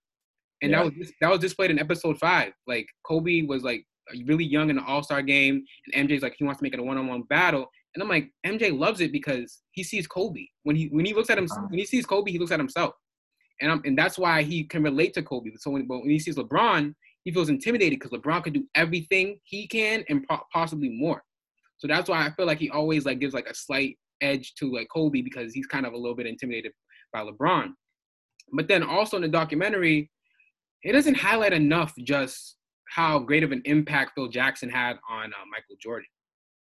And 0.62 0.72
Yeah. 0.72 0.84
that 0.84 0.98
was 0.98 1.14
that 1.22 1.30
was 1.32 1.40
displayed 1.40 1.72
in 1.72 1.80
episode 1.80 2.18
five. 2.18 2.54
Like 2.68 2.88
Kobe 3.06 3.44
was 3.44 3.64
like 3.64 3.86
really 4.26 4.46
young 4.46 4.70
in 4.70 4.78
the 4.78 4.84
All 4.84 5.04
Star 5.04 5.22
game, 5.22 5.64
and 5.94 6.10
MJ's 6.10 6.22
like 6.24 6.36
he 6.38 6.44
wants 6.44 6.60
to 6.60 6.64
make 6.64 6.74
it 6.74 6.80
a 6.80 6.84
one 6.84 6.98
on 6.98 7.08
one 7.08 7.24
battle. 7.24 7.68
And 7.94 8.02
I'm 8.02 8.10
like, 8.10 8.30
MJ 8.46 8.78
loves 8.78 9.00
it 9.00 9.12
because 9.14 9.62
he 9.72 9.84
sees 9.84 10.08
Kobe. 10.08 10.46
When 10.64 10.76
he 10.76 10.88
when 10.88 11.06
he 11.06 11.14
looks 11.14 11.30
at 11.30 11.38
him, 11.38 11.46
uh-huh. 11.50 11.68
when 11.70 11.80
he 11.80 11.86
sees 11.86 12.06
Kobe, 12.06 12.32
he 12.32 12.40
looks 12.40 12.52
at 12.52 12.60
himself. 12.60 12.94
And 13.62 13.72
I'm, 13.72 13.82
and 13.86 13.98
that's 13.98 14.18
why 14.18 14.44
he 14.44 14.64
can 14.64 14.84
relate 14.84 15.14
to 15.14 15.24
Kobe. 15.24 15.52
So 15.58 15.72
when, 15.72 15.88
but 15.88 16.00
when 16.00 16.10
he 16.10 16.20
sees 16.20 16.36
LeBron, 16.36 16.94
he 17.24 17.32
feels 17.32 17.50
intimidated 17.50 18.00
because 18.00 18.18
LeBron 18.18 18.44
can 18.44 18.54
do 18.54 18.66
everything 18.76 19.40
he 19.44 19.68
can 19.68 20.04
and 20.10 20.28
po- 20.28 20.44
possibly 20.54 20.90
more. 20.90 21.24
So 21.78 21.88
that's 21.88 22.10
why 22.10 22.26
I 22.26 22.32
feel 22.32 22.46
like 22.46 22.60
he 22.60 22.70
always 22.70 23.06
like 23.06 23.20
gives 23.20 23.34
like 23.34 23.48
a 23.48 23.56
slight 23.56 23.98
edge 24.22 24.54
to 24.56 24.72
like 24.72 24.88
Kobe 24.94 25.22
because 25.22 25.54
he's 25.54 25.68
kind 25.68 25.86
of 25.86 25.94
a 25.94 25.98
little 25.98 26.16
bit 26.16 26.28
intimidated 26.28 26.72
by 27.12 27.22
LeBron. 27.22 27.70
But 28.54 28.68
then 28.68 28.84
also 28.84 29.16
in 29.18 29.24
the 29.24 29.28
documentary, 29.28 30.12
it 30.84 30.92
doesn't 30.92 31.16
highlight 31.18 31.54
enough 31.54 31.94
just 32.04 32.58
how 32.90 33.20
great 33.20 33.44
of 33.44 33.52
an 33.52 33.62
impact 33.66 34.12
Phil 34.16 34.28
Jackson 34.28 34.70
had 34.70 34.98
on 35.10 35.26
uh, 35.26 35.46
Michael 35.52 35.76
Jordan. 35.82 36.08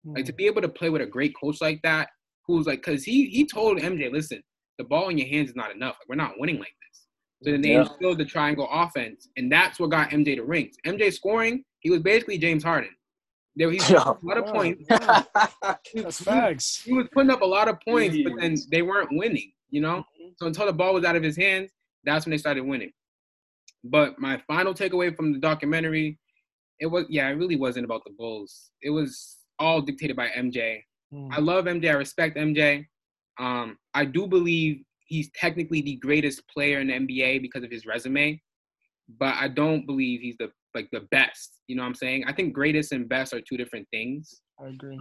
Like 0.06 0.26
to 0.26 0.34
be 0.34 0.46
able 0.48 0.62
to 0.62 0.70
play 0.70 0.90
with 0.90 1.02
a 1.02 1.06
great 1.06 1.34
coach 1.40 1.62
like 1.62 1.82
that, 1.84 2.10
who's 2.46 2.66
like, 2.68 2.84
because 2.84 3.04
he 3.04 3.28
he 3.28 3.46
told 3.46 3.78
MJ, 3.80 4.12
listen, 4.12 4.44
the 4.78 4.84
ball 4.84 5.10
in 5.10 5.18
your 5.18 5.28
hands 5.28 5.50
is 5.50 5.56
not 5.56 5.72
enough. 5.72 5.96
Like, 6.00 6.10
we're 6.10 6.24
not 6.24 6.34
winning 6.38 6.60
like. 6.60 6.74
So 7.44 7.52
then 7.52 7.62
they 7.62 7.72
Yeah. 7.74 7.82
instilled 7.82 8.18
the 8.20 8.26
triangle 8.26 8.68
offense, 8.72 9.28
and 9.38 9.52
that's 9.52 9.80
what 9.80 9.90
got 9.90 10.10
MJ 10.12 10.36
to 10.36 10.44
rings. 10.44 10.76
MJ 10.86 11.12
scoring, 11.12 11.64
he 11.82 11.90
was 11.90 12.02
basically 12.02 12.38
James 12.38 12.64
Harden. 12.64 12.90
There 13.56 13.70
he 13.70 13.78
Yeah. 13.90 14.14
a 14.22 14.26
lot 14.26 14.38
of 14.38 14.46
points. 14.46 14.80
He- 14.90 14.96
That's 16.02 16.20
he- 16.20 16.26
facts. 16.26 16.82
he 16.84 16.94
was 16.94 17.08
putting 17.14 17.30
up 17.32 17.42
a 17.42 17.46
lot 17.46 17.68
of 17.68 17.80
points, 17.82 18.18
but 18.24 18.34
then 18.40 18.56
they 18.72 18.82
weren't 18.82 19.10
winning, 19.12 19.52
you 19.70 19.82
know? 19.82 20.04
So 20.38 20.48
until 20.48 20.66
the 20.66 20.74
ball 20.74 20.94
was 20.94 21.04
out 21.06 21.16
of 21.16 21.22
his 21.24 21.38
hands, 21.38 21.70
that's 22.04 22.26
when 22.26 22.32
they 22.32 22.38
started 22.38 22.62
winning. 22.66 22.92
But 23.84 24.18
my 24.20 24.42
final 24.48 24.74
takeaway 24.74 25.16
from 25.16 25.34
the 25.34 25.40
documentary, 25.40 26.18
it 26.80 26.88
was 26.88 27.06
yeah, 27.10 27.28
it 27.30 27.34
really 27.34 27.56
wasn't 27.58 27.86
about 27.86 28.04
the 28.06 28.12
Bulls. 28.18 28.72
It 28.82 28.90
was 28.90 29.38
all 29.60 29.82
dictated 29.82 30.16
by 30.16 30.30
MJ. 30.30 30.82
Mm. 31.14 31.30
I 31.32 31.40
love 31.40 31.66
MJ. 31.66 31.90
I 31.90 31.94
respect 31.94 32.38
MJ. 32.38 32.86
Um, 33.40 33.78
I 33.94 34.06
do 34.06 34.26
believe 34.28 34.84
he's 35.14 35.30
technically 35.36 35.82
the 35.82 35.96
greatest 35.98 36.42
player 36.50 36.80
in 36.80 36.88
the 36.88 36.94
NBA 36.94 37.42
because 37.42 37.64
of 37.64 37.70
his 37.70 37.86
resume, 37.86 38.42
but 39.20 39.36
I 39.36 39.48
don't 39.48 39.86
believe 39.86 40.22
he's 40.22 40.38
the 40.40 40.50
like 40.74 40.90
the 40.92 41.02
best. 41.12 41.62
You 41.68 41.76
know 41.76 41.84
what 41.84 41.90
I'm 41.90 41.96
saying? 41.96 42.24
I 42.28 42.34
think 42.34 42.54
greatest 42.54 42.92
and 42.94 43.08
best 43.08 43.32
are 43.34 43.42
two 43.42 43.58
different 43.58 43.88
things 43.92 44.42
I 44.60 44.70
agree. 44.70 45.00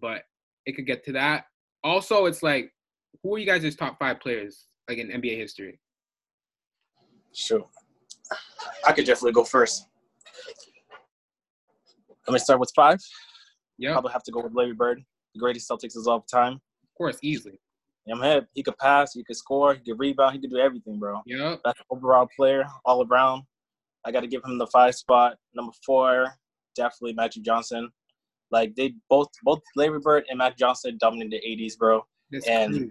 but 0.00 0.22
it 0.64 0.74
could 0.76 0.86
get 0.86 1.04
to 1.04 1.12
that. 1.12 1.44
Also, 1.82 2.24
it's 2.24 2.42
like, 2.42 2.72
who 3.22 3.34
are 3.34 3.38
you 3.38 3.44
guys' 3.44 3.76
top 3.76 3.98
five 3.98 4.18
players 4.18 4.64
like 4.88 4.96
in 4.96 5.08
NBA 5.08 5.36
history? 5.36 5.78
Sure. 7.34 7.66
I 8.86 8.92
could 8.92 9.04
definitely 9.04 9.32
go 9.32 9.44
first. 9.44 9.86
Let 12.26 12.32
me 12.32 12.38
start 12.38 12.60
with 12.60 12.72
five. 12.74 12.98
Yeah. 13.76 13.92
Probably 13.92 14.12
have 14.12 14.22
to 14.22 14.32
go 14.32 14.42
with 14.42 14.54
Larry 14.54 14.72
Bird, 14.72 15.02
the 15.34 15.40
greatest 15.40 15.68
Celtics 15.68 15.96
of 15.98 16.08
all 16.08 16.22
time. 16.22 16.54
of 16.54 16.94
course, 16.96 17.18
easily. 17.22 17.60
I'm 18.12 18.20
head. 18.20 18.46
He 18.54 18.62
could 18.62 18.76
pass, 18.78 19.14
he 19.14 19.24
could 19.24 19.36
score, 19.36 19.74
he 19.74 19.80
could 19.80 19.98
rebound, 19.98 20.34
he 20.34 20.40
could 20.40 20.50
do 20.50 20.58
everything, 20.58 20.98
bro. 20.98 21.20
Yep, 21.26 21.62
Best 21.62 21.76
overall 21.90 22.28
player, 22.36 22.64
all 22.84 23.06
around. 23.06 23.44
I 24.04 24.12
got 24.12 24.20
to 24.20 24.26
give 24.26 24.44
him 24.44 24.58
the 24.58 24.66
five 24.66 24.94
spot. 24.94 25.36
Number 25.54 25.72
four, 25.86 26.34
definitely 26.76 27.14
Magic 27.14 27.42
Johnson. 27.42 27.88
Like 28.50 28.74
they 28.76 28.94
both, 29.08 29.28
both 29.42 29.60
Larry 29.74 29.98
Bird 30.00 30.24
and 30.28 30.38
Magic 30.38 30.58
Johnson 30.58 30.98
dominated 31.00 31.40
the 31.42 31.48
'80s, 31.64 31.78
bro. 31.78 32.02
that's 32.30 32.46
And- 32.46 32.72
crazy. 32.74 32.90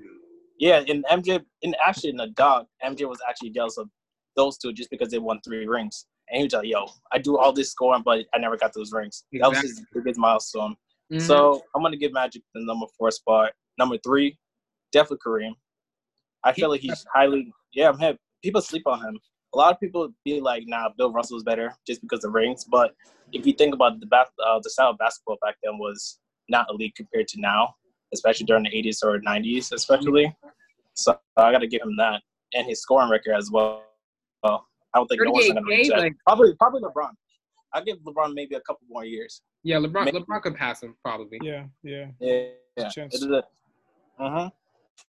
Yeah, 0.59 0.81
in 0.87 1.03
MJ, 1.11 1.41
in 1.63 1.75
actually 1.85 2.11
in 2.11 2.15
the 2.17 2.27
dog, 2.27 2.67
MJ 2.85 3.07
was 3.09 3.17
actually 3.27 3.49
jealous 3.49 3.77
of 3.77 3.89
those 4.35 4.57
two 4.57 4.71
just 4.71 4.89
because 4.91 5.09
they 5.09 5.17
won 5.19 5.39
three 5.43 5.65
rings. 5.67 6.05
And 6.29 6.37
he 6.37 6.43
was 6.45 6.53
like, 6.53 6.67
"Yo, 6.67 6.85
I 7.11 7.17
do 7.17 7.37
all 7.37 7.51
this 7.51 7.71
scoring, 7.71 8.01
but 8.05 8.25
I 8.33 8.37
never 8.37 8.55
got 8.55 8.71
those 8.73 8.91
rings." 8.93 9.25
That 9.33 9.49
was 9.49 9.59
his 9.61 9.83
biggest 9.93 10.19
milestone. 10.19 10.75
Mhm. 11.11 11.21
So 11.21 11.61
I'm 11.75 11.81
gonna 11.81 11.97
give 11.97 12.13
Magic 12.13 12.43
the 12.53 12.63
number 12.63 12.85
four 12.97 13.11
spot. 13.11 13.51
Number 13.77 13.97
three, 14.05 14.37
definitely 14.93 15.17
Kareem. 15.25 15.51
I 16.45 16.53
feel 16.53 16.69
like 16.69 16.81
he's 16.81 17.05
highly 17.13 17.51
yeah, 17.73 17.89
I'm 17.89 17.97
hip. 17.97 18.17
People 18.43 18.61
sleep 18.61 18.83
on 18.85 18.99
him. 18.99 19.19
A 19.53 19.57
lot 19.57 19.73
of 19.73 19.79
people 19.79 20.09
be 20.23 20.39
like, 20.39 20.63
nah, 20.65 20.89
Bill 20.97 21.11
Russell's 21.11 21.43
better 21.43 21.73
just 21.85 22.01
because 22.01 22.23
of 22.23 22.31
the 22.31 22.39
rings. 22.39 22.63
But 22.63 22.95
if 23.33 23.45
you 23.45 23.53
think 23.53 23.73
about 23.73 23.99
the 23.99 24.05
back, 24.05 24.27
uh, 24.45 24.59
the 24.63 24.69
style 24.69 24.91
of 24.91 24.97
basketball 24.97 25.37
back 25.41 25.55
then 25.63 25.77
was 25.77 26.19
not 26.49 26.67
elite 26.69 26.93
compared 26.95 27.27
to 27.29 27.41
now, 27.41 27.75
especially 28.13 28.45
during 28.45 28.63
the 28.63 28.69
80s 28.69 29.03
or 29.03 29.19
90s, 29.21 29.71
especially. 29.71 30.35
So 30.93 31.17
I 31.37 31.51
got 31.51 31.59
to 31.59 31.67
give 31.67 31.81
him 31.81 31.95
that 31.97 32.21
and 32.53 32.67
his 32.67 32.81
scoring 32.81 33.09
record 33.09 33.35
as 33.35 33.49
well. 33.51 33.83
Well, 34.43 34.67
I 34.93 34.99
don't 34.99 35.07
think 35.07 35.21
no 35.23 35.31
one's 35.31 35.47
gonna 35.47 35.61
38K, 35.61 35.67
reach 35.67 35.89
that. 35.89 36.11
Probably, 36.25 36.55
probably 36.55 36.81
LeBron. 36.81 37.11
I 37.73 37.81
give 37.81 37.97
LeBron 37.99 38.33
maybe 38.33 38.55
a 38.55 38.61
couple 38.61 38.85
more 38.89 39.05
years. 39.05 39.41
yeah, 39.63 39.77
LeBron, 39.77 40.05
Maybe- 40.05 40.19
LeBron 40.19 40.41
could 40.41 40.55
pass 40.55 40.83
him 40.83 40.95
probably. 41.03 41.39
Yeah, 41.41 41.65
yeah. 41.83 42.07
Yeah, 42.19 42.43
yeah. 42.77 42.89
Chance. 42.89 43.15
It 43.15 43.25
is 43.25 43.31
a, 43.31 43.43
uh-huh, 44.19 44.49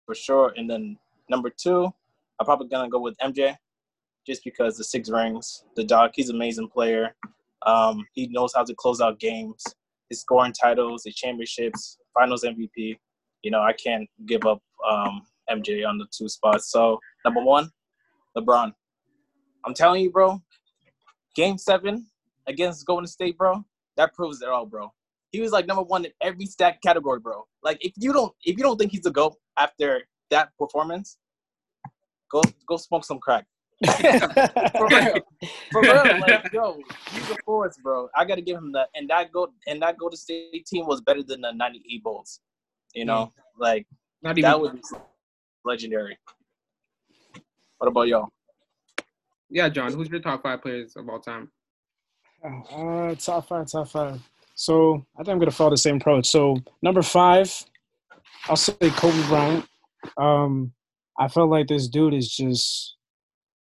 for 0.06 0.16
sure. 0.16 0.54
And 0.56 0.70
then 0.70 0.98
number 1.30 1.50
two, 1.50 1.94
I'm 2.40 2.46
probably 2.46 2.68
gonna 2.68 2.90
go 2.90 3.00
with 3.00 3.18
MJ, 3.18 3.56
just 4.26 4.44
because 4.44 4.78
the 4.78 4.84
six 4.84 5.10
rings, 5.10 5.64
the 5.76 5.84
dog. 5.84 6.12
He's 6.14 6.30
an 6.30 6.36
amazing 6.36 6.70
player. 6.70 7.16
Um, 7.66 8.06
he 8.14 8.28
knows 8.28 8.54
how 8.54 8.64
to 8.64 8.76
close 8.76 9.02
out 9.02 9.20
games. 9.20 9.64
His 10.10 10.22
scoring 10.22 10.54
titles, 10.54 11.04
his 11.06 11.16
championships, 11.16 11.98
Finals 12.14 12.44
MVP. 12.44 12.98
You 13.42 13.52
know, 13.52 13.62
I 13.62 13.74
can't 13.74 14.10
give 14.26 14.46
up 14.46 14.62
um, 14.90 15.22
MJ 15.50 15.88
on 15.88 15.98
the 15.98 16.06
two 16.12 16.30
spots. 16.30 16.72
So 16.72 17.00
number 17.26 17.42
one, 17.44 17.70
LeBron. 18.38 18.74
I'm 19.66 19.74
telling 19.74 20.02
you, 20.02 20.12
bro. 20.12 20.42
Game 21.36 21.58
seven 21.58 22.08
against 22.48 22.86
Golden 22.86 23.08
State, 23.08 23.38
bro. 23.38 23.64
That 23.96 24.14
proves 24.14 24.42
it 24.42 24.50
all, 24.50 24.66
bro 24.66 24.92
he 25.34 25.42
was 25.42 25.52
like 25.52 25.66
number 25.66 25.82
one 25.82 26.06
in 26.06 26.12
every 26.22 26.46
stat 26.46 26.78
category, 26.86 27.20
bro. 27.20 27.46
Like 27.64 27.80
if 27.82 27.92
you 27.98 28.14
don't 28.14 28.32
if 28.44 28.56
you 28.56 28.64
don't 28.64 28.78
think 28.78 28.92
he's 28.92 29.02
the 29.02 29.12
GOAT 29.12 29.36
after 29.58 30.04
that 30.30 30.50
performance, 30.58 31.18
go 32.32 32.42
go 32.68 32.78
smoke 32.78 33.04
some 33.04 33.20
crack. 33.20 33.46
For 33.84 34.88
real. 34.88 35.16
For 35.72 35.82
real. 35.82 36.20
Like, 36.22 36.54
yo, 36.54 36.80
he's 37.12 37.30
a 37.32 37.36
force, 37.44 37.78
bro. 37.84 38.08
I 38.16 38.24
gotta 38.24 38.42
give 38.42 38.58
him 38.58 38.72
that. 38.74 38.90
And 38.96 39.10
that 39.10 39.32
go 39.32 39.52
and 39.68 39.82
that 39.82 39.98
go 39.98 40.08
to 40.08 40.16
state 40.16 40.66
team 40.68 40.86
was 40.86 41.02
better 41.02 41.24
than 41.24 41.42
the 41.42 41.52
ninety 41.52 41.84
eight 41.92 42.04
Bulls. 42.04 42.40
You 42.94 43.06
know? 43.06 43.34
Like 43.60 43.88
Not 44.22 44.38
even. 44.38 44.50
that 44.50 44.60
was 44.60 44.94
legendary. 45.66 46.18
What 47.80 47.88
about 47.88 48.08
y'all? 48.08 48.30
yeah, 49.50 49.68
John. 49.68 49.92
Who's 49.92 50.10
your 50.10 50.20
top 50.20 50.44
five 50.44 50.62
players 50.62 50.96
of 50.96 51.10
all 51.10 51.20
time? 51.20 51.52
Uh, 52.72 53.16
top 53.16 53.48
five, 53.48 53.70
top 53.70 53.88
five. 53.90 54.22
So 54.64 55.06
I 55.18 55.24
think 55.24 55.34
I'm 55.34 55.40
gonna 55.40 55.52
follow 55.52 55.72
the 55.72 55.78
same 55.78 55.98
approach. 55.98 56.26
So 56.26 56.56
number 56.82 57.02
five, 57.02 57.54
I'll 58.46 58.56
say 58.56 58.74
Kobe 58.80 59.28
Bryant. 59.28 59.66
Um, 60.18 60.72
I 61.20 61.28
felt 61.28 61.50
like 61.50 61.68
this 61.68 61.90
dude 61.90 62.14
is 62.14 62.34
just, 62.34 62.96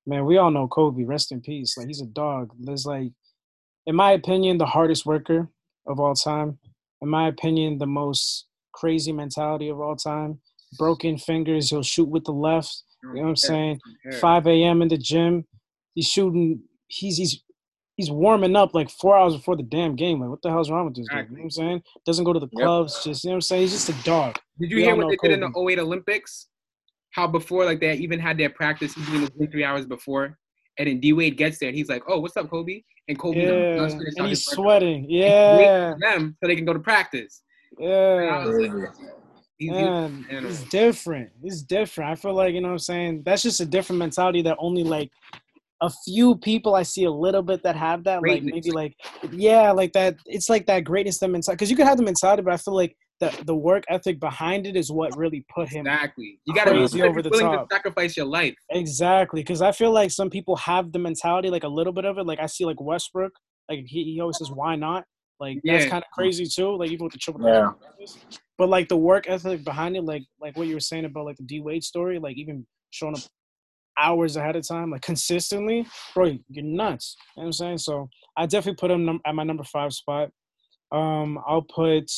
man. 0.07 0.25
We 0.25 0.37
all 0.37 0.49
know 0.49 0.67
Kobe. 0.67 1.03
Rest 1.03 1.31
in 1.31 1.39
peace. 1.41 1.77
Like 1.77 1.85
he's 1.85 2.01
a 2.01 2.07
dog. 2.07 2.51
There's 2.59 2.87
like, 2.87 3.11
in 3.85 3.95
my 3.95 4.13
opinion, 4.13 4.57
the 4.57 4.65
hardest 4.65 5.05
worker 5.05 5.47
of 5.85 5.99
all 5.99 6.15
time. 6.15 6.57
In 7.03 7.09
my 7.09 7.27
opinion, 7.27 7.77
the 7.77 7.85
most 7.85 8.47
crazy 8.71 9.11
mentality 9.11 9.69
of 9.69 9.79
all 9.79 9.95
time. 9.95 10.39
Broken 10.79 11.19
fingers. 11.19 11.69
He'll 11.69 11.83
shoot 11.83 12.09
with 12.09 12.23
the 12.23 12.31
left. 12.33 12.75
You 13.03 13.21
know 13.21 13.21
what 13.21 13.29
I'm 13.29 13.35
saying? 13.35 13.79
5 14.19 14.47
a.m. 14.47 14.81
in 14.81 14.87
the 14.87 14.97
gym. 14.97 15.45
He's 15.93 16.07
shooting. 16.07 16.63
He's 16.87 17.17
he's 17.17 17.43
he's 17.97 18.09
warming 18.11 18.55
up 18.55 18.73
like 18.73 18.89
four 18.89 19.17
hours 19.17 19.35
before 19.35 19.57
the 19.57 19.63
damn 19.63 19.95
game. 19.95 20.21
Like, 20.21 20.29
what 20.29 20.41
the 20.41 20.49
hell's 20.49 20.69
wrong 20.71 20.85
with 20.85 20.95
this 20.95 21.07
dude? 21.09 21.17
You 21.17 21.23
know 21.23 21.37
what 21.37 21.43
I'm 21.43 21.51
saying? 21.51 21.83
Doesn't 22.05 22.23
go 22.23 22.31
to 22.31 22.39
the 22.39 22.49
Yep. 22.53 22.63
clubs. 22.63 23.03
Just 23.03 23.23
you 23.23 23.29
know 23.29 23.33
what 23.33 23.37
I'm 23.37 23.41
saying? 23.41 23.61
He's 23.63 23.71
just 23.73 23.89
a 23.89 24.03
dog. 24.03 24.39
Did 24.59 24.71
you 24.71 24.77
We 24.77 24.83
hear 24.83 24.95
what 24.95 25.09
they 25.09 25.17
did 25.17 25.33
in 25.33 25.39
the 25.41 25.49
Kobe. 25.49 25.73
08 25.73 25.79
Olympics? 25.79 26.47
How 27.11 27.25
before, 27.27 27.65
like 27.65 27.79
they 27.79 27.93
even 27.95 28.19
had 28.19 28.37
their 28.37 28.49
practice, 28.51 28.93
he's 28.93 29.07
gym 29.09 29.31
three 29.51 29.63
hours 29.63 29.87
before, 29.87 30.37
and 30.77 30.87
then 30.87 30.99
D 30.99 31.13
Wade 31.13 31.35
gets 31.35 31.57
there 31.57 31.69
and 31.69 31.77
he's 31.77 31.89
like, 31.89 32.03
"Oh, 32.07 32.19
what's 32.19 32.37
up, 32.37 32.47
Kobe?" 32.49 32.83
And 33.07 33.17
Kobe 33.17 33.39
Yeah, 33.39 33.99
and 34.17 34.27
he's 34.27 34.45
sweating. 34.45 35.05
Yeah, 35.09 35.95
them 35.99 36.37
so 36.39 36.47
they 36.47 36.55
can 36.55 36.65
go 36.65 36.73
to 36.73 36.79
practice. 36.79 37.41
yeah. 37.79 38.43
He's, 38.45 38.71
he's, 39.57 39.71
Man, 39.71 40.25
animal. 40.29 40.51
it's 40.51 40.63
different. 40.65 41.31
It's 41.41 41.63
different. 41.63 42.11
I 42.11 42.15
feel 42.15 42.35
like 42.35 42.53
you 42.53 42.61
know 42.61 42.67
what 42.67 42.73
I'm 42.73 42.79
saying. 42.79 43.23
That's 43.25 43.41
just 43.41 43.59
a 43.61 43.65
different 43.65 43.97
mentality 43.99 44.43
that 44.43 44.57
only 44.59 44.83
like 44.83 45.11
a 45.81 45.91
few 46.05 46.35
people 46.35 46.75
I 46.75 46.83
see 46.83 47.03
a 47.03 47.11
little 47.11 47.43
bit 47.43 47.63
that 47.63 47.75
have 47.75 48.03
that. 48.05 48.21
Like 48.23 48.43
maybe 48.43 48.71
like 48.71 48.95
yeah, 49.31 49.71
like 49.71 49.93
that. 49.93 50.17
It's 50.25 50.49
like 50.49 50.65
that 50.67 50.83
greatness 50.83 51.19
them 51.19 51.35
inside 51.35 51.53
Because 51.53 51.69
you 51.69 51.75
could 51.75 51.87
have 51.87 51.97
the 51.97 52.03
mentality, 52.03 52.41
but 52.41 52.53
I 52.53 52.57
feel 52.57 52.75
like 52.75 52.95
the 53.19 53.35
the 53.45 53.55
work 53.55 53.83
ethic 53.89 54.19
behind 54.19 54.67
it 54.67 54.75
is 54.75 54.91
what 54.91 55.15
really 55.17 55.45
put 55.53 55.69
him 55.69 55.87
exactly. 55.87 56.39
You 56.45 56.53
gotta 56.53 56.71
be 56.71 56.77
Crazy 56.77 57.01
over 57.01 57.21
the 57.21 57.29
willing 57.29 57.45
top. 57.45 57.69
to 57.69 57.75
sacrifice 57.75 58.15
your 58.15 58.27
life. 58.27 58.55
Exactly, 58.71 59.41
because 59.41 59.61
I 59.61 59.71
feel 59.71 59.91
like 59.91 60.11
some 60.11 60.29
people 60.29 60.55
have 60.57 60.91
the 60.91 60.99
mentality, 60.99 61.49
like 61.49 61.63
a 61.63 61.67
little 61.67 61.93
bit 61.93 62.05
of 62.05 62.17
it. 62.17 62.25
Like 62.25 62.39
I 62.39 62.45
see, 62.45 62.65
like 62.65 62.79
Westbrook, 62.79 63.33
like 63.69 63.85
he, 63.87 64.03
he 64.03 64.21
always 64.21 64.37
says, 64.37 64.51
"Why 64.51 64.75
not?" 64.75 65.05
Like 65.39 65.59
that's 65.63 65.85
kind 65.85 66.03
of 66.03 66.09
crazy 66.13 66.45
too. 66.45 66.75
Like 66.77 66.89
even 66.91 67.05
with 67.05 67.13
the 67.13 67.19
triple 67.19 67.47
Yeah. 67.47 67.71
But 68.57 68.69
like 68.69 68.87
the 68.87 68.97
work 68.97 69.25
ethic 69.27 69.63
behind 69.63 69.95
it, 69.95 70.03
like 70.03 70.23
like 70.39 70.57
what 70.57 70.67
you 70.67 70.75
were 70.75 70.79
saying 70.79 71.05
about 71.05 71.25
like 71.25 71.37
the 71.37 71.43
D 71.43 71.59
Wade 71.59 71.83
story, 71.83 72.19
like 72.19 72.37
even 72.37 72.65
showing 72.91 73.15
up 73.15 73.21
hours 73.97 74.35
ahead 74.35 74.55
of 74.55 74.67
time, 74.67 74.91
like 74.91 75.01
consistently, 75.01 75.85
bro, 76.13 76.37
you're 76.49 76.63
nuts. 76.63 77.15
You 77.35 77.41
know 77.41 77.45
what 77.45 77.47
I'm 77.47 77.53
saying? 77.53 77.77
So 77.79 78.09
I 78.35 78.45
definitely 78.45 78.77
put 78.77 78.91
him 78.91 79.05
num- 79.05 79.21
at 79.25 79.35
my 79.35 79.43
number 79.43 79.63
five 79.63 79.93
spot. 79.93 80.29
Um, 80.91 81.39
I'll 81.47 81.61
put. 81.61 82.11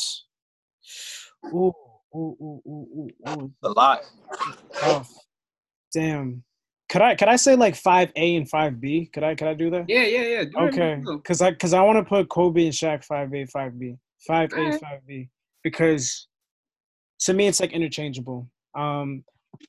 Ooh, 1.46 1.74
ooh, 2.16 2.38
ooh, 2.42 2.62
ooh, 2.68 2.88
ooh, 2.98 3.30
ooh. 3.30 3.54
A 3.64 3.70
lot. 3.70 4.02
Tough. 4.80 5.12
Damn. 5.94 6.44
Could 6.90 7.04
I 7.04 7.16
could 7.16 7.28
I 7.28 7.36
say 7.36 7.56
like 7.56 7.76
five 7.76 8.12
A 8.16 8.36
and 8.36 8.50
five 8.50 8.82
B? 8.82 9.10
Could 9.14 9.24
I 9.24 9.36
could 9.36 9.48
I 9.48 9.54
do 9.54 9.70
that? 9.70 9.86
Yeah, 9.88 10.04
yeah, 10.04 10.22
yeah. 10.22 10.44
Do 10.44 10.58
Okay, 10.68 11.02
because 11.06 11.42
I 11.42 11.52
because 11.52 11.74
I 11.74 11.84
want 11.84 12.00
to 12.00 12.04
put 12.04 12.30
Kobe 12.30 12.66
and 12.66 12.74
Shaq 12.74 13.04
five 13.04 13.34
A 13.34 13.46
five 13.46 13.80
B 13.80 13.96
five 14.28 14.52
A 14.54 14.72
five 14.72 15.06
B 15.08 15.30
because 15.64 16.28
to 17.22 17.34
me 17.34 17.48
it's 17.48 17.60
like 17.60 17.74
interchangeable. 17.74 18.50
Um, 18.76 19.24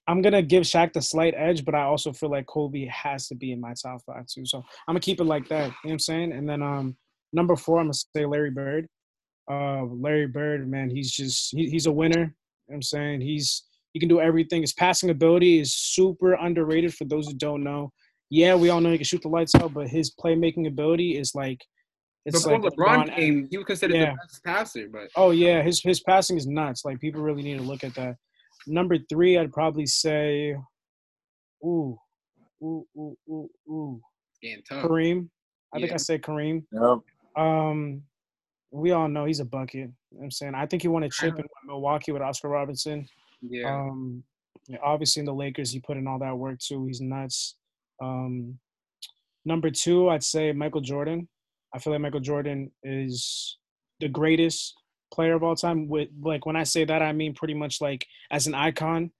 I'm 0.07 0.23
gonna 0.23 0.43
give 0.43 0.63
Shaq 0.65 0.93
the 0.93 1.03
slight 1.03 1.35
edge, 1.37 1.65
but 1.65 1.75
I 1.75 1.83
also 1.83 2.13
feel 2.13 2.31
like 2.31 2.47
Kobe 2.47 2.87
has 2.87 3.29
to 3.29 3.35
be 3.35 3.53
in 3.53 3.61
my 3.61 3.75
top 3.81 4.01
five 4.07 4.27
too. 4.27 4.45
So 4.45 4.59
I'm 4.59 4.93
gonna 4.93 5.01
keep 5.01 5.21
it 5.21 5.25
like 5.25 5.49
that. 5.49 5.67
You 5.67 5.69
know 5.69 5.75
what 5.83 5.93
I'm 5.93 5.99
saying? 5.99 6.33
And 6.33 6.49
then 6.49 6.63
um, 6.63 6.97
number 7.33 7.57
four, 7.57 7.79
I'm 7.79 7.87
gonna 7.87 7.95
say 7.95 8.27
Larry 8.27 8.51
Bird. 8.51 8.87
Uh, 9.51 9.85
Larry 9.85 10.27
Bird, 10.27 10.69
man, 10.69 10.91
he's 10.91 11.11
just 11.11 11.55
he, 11.55 11.69
he's 11.69 11.87
a 11.87 11.93
winner. 11.93 12.21
You 12.21 12.25
know 12.25 12.33
what 12.67 12.75
I'm 12.77 12.83
saying 12.83 13.21
he's 13.21 13.65
he 13.93 14.01
can 14.01 14.09
do 14.09 14.21
everything. 14.21 14.63
His 14.63 14.73
passing 14.73 15.11
ability 15.11 15.59
is 15.59 15.75
super 15.75 16.35
underrated 16.35 16.95
for 16.95 17.05
those 17.05 17.27
who 17.27 17.35
don't 17.35 17.65
know. 17.65 17.93
Yeah, 18.31 18.55
we 18.55 18.71
all 18.71 18.81
know 18.81 18.93
he 18.93 18.99
can 18.99 19.05
shoot 19.05 19.23
the 19.23 19.29
lights 19.29 19.55
out, 19.57 19.75
but 19.75 19.89
his 19.89 20.15
playmaking 20.15 20.69
ability 20.69 21.19
is 21.19 21.35
like 21.35 21.65
it's 22.27 22.45
Before 22.45 22.59
like 22.61 22.73
LeBron 22.73 23.15
came, 23.15 23.49
he 23.51 23.57
was 23.57 23.67
considered 23.67 23.97
Yeah. 23.97 24.13
the 24.13 24.17
best 24.17 24.45
passer, 24.45 24.89
but 24.89 25.09
Oh 25.17 25.31
yeah, 25.31 25.63
his 25.63 25.81
his 25.83 26.01
passing 26.01 26.37
is 26.37 26.47
nuts. 26.47 26.85
Like 26.85 27.01
people 27.01 27.23
really 27.23 27.43
need 27.43 27.59
to 27.59 27.65
look 27.65 27.83
at 27.83 27.95
that. 27.95 28.17
Number 28.67 28.99
three, 29.09 29.39
I'd 29.39 29.53
probably 29.53 29.87
say, 29.87 30.55
ooh, 31.65 31.99
ooh, 32.63 32.87
ooh, 32.97 33.17
ooh, 33.29 33.51
ooh, 33.69 34.01
getting. 34.43 34.63
Kareem. 34.71 35.29
I 35.75 35.81
think 35.81 35.93
I 35.93 35.97
said 35.97 36.23
Kareem. 36.23 36.65
Yep. 36.73 36.99
Um, 37.43 38.03
we 38.73 38.93
all 38.93 39.09
know 39.09 39.25
he's 39.25 39.41
a 39.41 39.45
bucket. 39.45 39.75
You 39.75 39.85
know 39.85 39.93
what 40.11 40.25
I'm 40.25 40.31
saying 40.31 40.55
I 40.55 40.67
think 40.67 40.83
he 40.83 40.89
won 40.89 41.05
a 41.05 41.09
chip 41.09 41.39
in 41.39 41.45
Milwaukee 41.65 42.13
with 42.13 42.23
Oscar 42.23 42.49
Robinson. 42.49 43.07
Yeah. 43.43 43.73
Um, 43.73 44.23
obviously 44.83 45.21
in 45.21 45.27
the 45.27 45.35
Lakers, 45.35 45.73
he 45.73 45.81
put 45.81 45.97
in 45.97 46.07
all 46.07 46.19
that 46.19 46.37
work 46.37 46.59
too. 46.59 46.87
He's 46.87 47.01
nuts. 47.01 47.57
Um, 48.03 48.59
number 49.45 49.71
two, 49.71 50.09
I'd 50.09 50.25
say 50.25 50.53
Michael 50.53 50.81
Jordan. 50.81 51.29
I 51.75 51.79
feel 51.79 51.93
like 51.93 52.03
Michael 52.03 52.21
Jordan 52.21 52.71
is 52.83 53.59
the 54.01 54.09
greatest 54.09 54.75
player 55.13 55.35
of 55.35 55.43
all 55.43 55.57
time. 55.57 55.89
With 55.89 56.09
like 56.21 56.47
when 56.47 56.57
I 56.57 56.65
say 56.65 56.85
that, 56.85 57.03
I 57.03 57.13
mean 57.13 57.35
pretty 57.35 57.55
much 57.55 57.81
like 57.81 58.07
as 58.31 58.47
an 58.47 58.55
icon, 58.55 59.11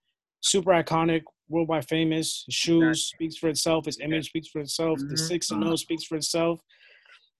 super 0.41 0.71
iconic, 0.71 1.23
worldwide 1.49 1.87
famous. 1.87 2.45
Shoes 2.49 3.07
speaks 3.07 3.37
for 3.37 3.49
itself. 3.49 3.85
His 3.85 3.99
image 3.99 4.27
speaks 4.27 4.47
for 4.47 4.59
itself. 4.61 4.99
The 4.99 5.15
Mhm. 5.15 5.19
six 5.19 5.51
and 5.51 5.63
zero 5.63 5.75
speaks 5.75 6.03
for 6.05 6.15
itself. 6.15 6.61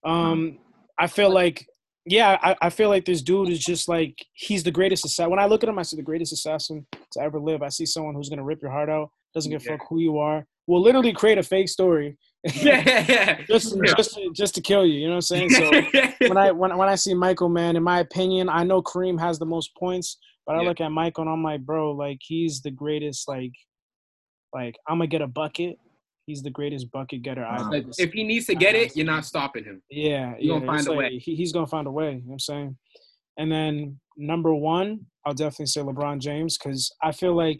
Um, 0.04 0.60
I 1.00 1.08
feel 1.08 1.32
like 1.32 1.66
yeah, 2.08 2.40
I, 2.42 2.56
I 2.64 2.70
feel 2.72 2.90
like 2.90 3.06
this 3.06 3.22
dude 3.22 3.50
is 3.50 3.60
just 3.60 3.88
like 3.88 4.16
he's 4.34 4.64
the 4.64 4.72
greatest 4.72 5.06
assassin. 5.06 5.30
When 5.30 5.38
I 5.40 5.46
look 5.46 5.62
at 5.62 5.70
him, 5.70 5.78
I 5.78 5.84
see 5.84 5.96
the 5.98 6.02
greatest 6.02 6.34
assassin 6.34 6.88
to 7.12 7.22
ever 7.22 7.40
live. 7.40 7.62
I 7.62 7.70
see 7.70 7.86
someone 7.86 8.16
who's 8.16 8.28
gonna 8.28 8.44
rip 8.44 8.60
your 8.62 8.72
heart 8.72 8.90
out, 8.90 9.12
doesn't 9.36 9.52
give 9.52 9.62
a 9.62 9.66
Yeah. 9.66 9.78
fuck 9.78 9.88
who 9.88 10.00
you 10.00 10.18
are, 10.18 10.48
will 10.66 10.82
literally 10.82 11.14
create 11.14 11.38
a 11.38 11.44
fake 11.44 11.70
story 11.70 12.18
yeah. 12.56 13.42
just 13.46 13.76
just 13.96 14.14
to, 14.16 14.32
just 14.34 14.56
to 14.56 14.62
kill 14.62 14.86
you. 14.86 14.94
You 15.00 15.08
know 15.08 15.16
what 15.16 15.32
I'm 15.32 15.50
saying? 15.50 15.50
So 15.52 15.70
when 16.28 16.38
I 16.38 16.52
when 16.52 16.76
when 16.78 16.90
I 16.90 16.96
see 16.96 17.14
Michael, 17.14 17.50
man, 17.50 17.76
in 17.76 17.84
my 17.84 18.00
opinion, 18.00 18.50
I 18.50 18.64
know 18.64 18.82
Kareem 18.82 19.20
has 19.20 19.38
the 19.38 19.46
most 19.46 19.76
points, 19.76 20.18
but 20.48 20.56
I 20.56 20.62
Yeah. 20.62 20.70
look 20.70 20.82
at 20.82 20.92
Michael 20.92 21.24
and 21.24 21.32
I'm 21.32 21.44
like, 21.44 21.62
bro, 21.62 21.92
like 21.92 22.18
he's 22.22 22.62
the 22.62 22.72
greatest. 22.72 23.28
Like, 23.28 23.52
like 24.54 24.76
I'm 24.88 24.98
gonna 24.98 25.08
get 25.08 25.22
a 25.22 25.28
bucket. 25.28 25.78
He's 26.26 26.42
the 26.42 26.50
greatest 26.50 26.92
bucket 26.92 27.22
getter 27.24 27.46
I've 27.46 27.68
Like, 27.68 27.84
ever 27.84 27.94
seen. 27.94 28.08
if 28.08 28.14
he 28.14 28.24
needs 28.24 28.46
to 28.48 28.56
get 28.56 28.74
it, 28.76 28.96
you're 28.96 29.06
not 29.06 29.26
stopping 29.26 29.64
him. 29.64 29.82
Yeah, 29.90 30.34
yeah. 30.40 30.54
gonna 30.54 30.66
find 30.66 30.88
a 30.88 30.92
like, 30.92 30.98
way. 30.98 31.18
He, 31.20 31.36
he's 31.36 31.52
gonna 31.52 31.68
find 31.68 31.86
a 31.88 31.92
way. 31.92 32.12
You 32.12 32.18
know 32.18 32.22
what 32.26 32.34
I'm 32.34 32.40
saying? 32.40 32.78
And 33.38 33.52
then 33.52 34.00
number 34.18 34.54
one, 34.54 35.02
I'll 35.26 35.34
definitely 35.34 35.68
say 35.68 35.82
LeBron 35.82 36.20
James 36.20 36.58
because 36.58 36.92
I 37.04 37.12
feel 37.12 37.36
like 37.36 37.60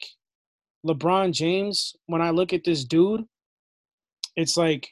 LeBron 0.88 1.34
James. 1.34 1.96
When 2.08 2.22
I 2.22 2.32
look 2.32 2.52
at 2.54 2.64
this 2.64 2.84
dude, 2.84 3.26
it's 4.36 4.58
like 4.58 4.88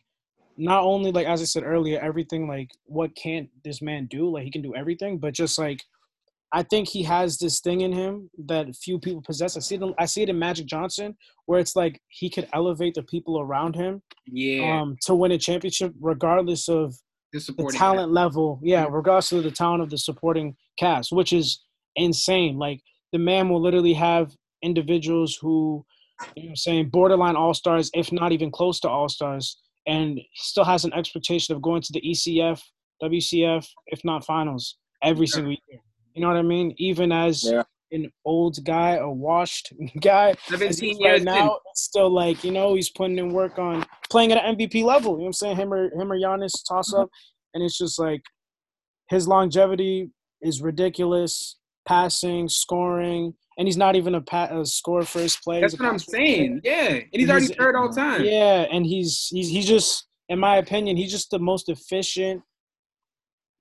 not 0.57 0.83
only 0.83 1.11
like 1.11 1.27
as 1.27 1.41
I 1.41 1.45
said 1.45 1.63
earlier, 1.63 1.99
everything 1.99 2.47
like 2.47 2.71
what 2.85 3.15
can't 3.15 3.49
this 3.63 3.81
man 3.81 4.07
do? 4.07 4.29
Like 4.29 4.43
he 4.43 4.51
can 4.51 4.61
do 4.61 4.75
everything, 4.75 5.17
but 5.17 5.33
just 5.33 5.57
like 5.57 5.81
I 6.51 6.63
think 6.63 6.87
he 6.87 7.03
has 7.03 7.37
this 7.37 7.59
thing 7.59 7.81
in 7.81 7.91
him 7.93 8.29
that 8.47 8.75
few 8.75 8.97
people 8.99 9.21
possess. 9.21 9.55
I 9.55 9.59
see 9.59 9.75
it. 9.75 9.83
in- 9.83 9.93
I 9.99 10.05
see 10.05 10.23
it 10.23 10.29
in 10.29 10.39
Magic 10.39 10.65
Johnson, 10.65 11.15
where 11.45 11.59
it's 11.59 11.75
like 11.75 12.01
he 12.07 12.27
could 12.29 12.49
elevate 12.53 12.95
the 12.95 13.03
people 13.03 13.39
around 13.39 13.75
him 13.75 14.01
Yeah. 14.25 14.81
um, 14.81 14.97
to 15.05 15.13
win 15.13 15.31
a 15.31 15.37
championship, 15.37 15.93
regardless 16.01 16.67
of 16.67 16.95
the 17.31 17.71
talent 17.71 18.11
level. 18.11 18.59
Yeah, 18.63 18.87
regardless 18.89 19.31
of 19.31 19.43
the 19.43 19.51
talent 19.51 19.83
of 19.83 19.91
the 19.91 19.97
supporting 19.99 20.55
cast, 20.79 21.11
which 21.11 21.33
is 21.33 21.63
insane. 21.95 22.57
Like 22.57 22.81
the 23.13 23.19
man 23.19 23.47
will 23.49 23.61
literally 23.61 23.93
have 23.93 24.35
individuals 24.63 25.35
who, 25.39 25.85
you 26.35 26.43
know, 26.43 26.47
what 26.47 26.49
I'm 26.49 26.55
saying 26.55 26.89
borderline 26.89 27.35
all 27.35 27.53
stars, 27.53 27.89
if 27.93 28.11
not 28.11 28.31
even 28.31 28.51
close 28.51 28.79
to 28.81 28.89
all 28.89 29.09
stars, 29.09 29.57
and 29.87 30.19
still 30.35 30.63
has 30.63 30.85
an 30.85 30.93
expectation 30.93 31.55
of 31.55 31.61
going 31.61 31.81
to 31.81 31.93
the 31.93 32.01
ECF, 32.01 32.61
WCF, 33.01 33.65
if 33.87 34.03
not 34.03 34.25
finals 34.25 34.77
every 35.03 35.25
Yeah. 35.27 35.33
single 35.33 35.51
year. 35.51 35.81
You 36.13 36.21
know 36.21 36.27
what 36.27 36.37
I 36.37 36.41
mean? 36.41 36.73
Even 36.77 37.11
as 37.11 37.43
Yeah. 37.43 37.63
an 37.91 38.11
old 38.25 38.63
guy, 38.63 38.95
a 38.95 39.09
washed 39.09 39.71
guy, 40.01 40.35
17 40.47 40.99
years 40.99 41.19
right 41.19 41.23
now, 41.23 41.59
it's 41.71 41.83
still 41.83 42.09
like 42.09 42.43
you 42.43 42.51
know 42.51 42.73
he's 42.75 42.89
putting 42.89 43.17
in 43.17 43.33
work 43.33 43.57
on 43.57 43.85
playing 44.09 44.31
at 44.31 44.43
an 44.43 44.55
MVP 44.55 44.83
level. 44.83 45.13
You 45.13 45.17
know 45.19 45.23
what 45.23 45.27
I'm 45.27 45.33
saying? 45.33 45.55
Him 45.57 45.73
or 45.73 45.89
him 45.89 46.11
or 46.11 46.17
Giannis 46.17 46.51
toss 46.67 46.91
mm-hmm. 46.91 47.03
up, 47.03 47.09
and 47.53 47.63
it's 47.63 47.77
just 47.77 47.97
like 47.99 48.21
his 49.09 49.27
longevity 49.27 50.11
is 50.41 50.61
ridiculous. 50.61 51.58
Passing, 51.89 52.47
scoring, 52.47 53.33
and 53.57 53.67
he's 53.67 53.75
not 53.75 53.95
even 53.95 54.13
a, 54.13 54.21
pa- 54.21 54.49
a 54.51 54.63
scorer 54.63 55.03
for 55.05 55.19
his 55.21 55.35
play. 55.37 55.59
That's 55.59 55.73
what 55.73 55.87
I'm 55.87 55.93
passer 55.93 56.11
for 56.11 56.17
his 56.17 56.25
play. 56.27 56.35
saying. 56.37 56.61
Yeah. 56.63 56.87
And 56.89 57.03
he's 57.11 57.23
And 57.23 57.31
already 57.31 57.47
third 57.55 57.75
all 57.75 57.89
time. 57.89 58.23
Yeah, 58.23 58.67
and 58.71 58.85
he's 58.85 59.27
he's 59.31 59.49
he's 59.49 59.65
just, 59.65 60.07
in 60.29 60.37
my 60.37 60.57
opinion, 60.57 60.97
he's 60.97 61.09
just 61.09 61.31
the 61.31 61.39
most 61.39 61.67
efficient, 61.67 62.43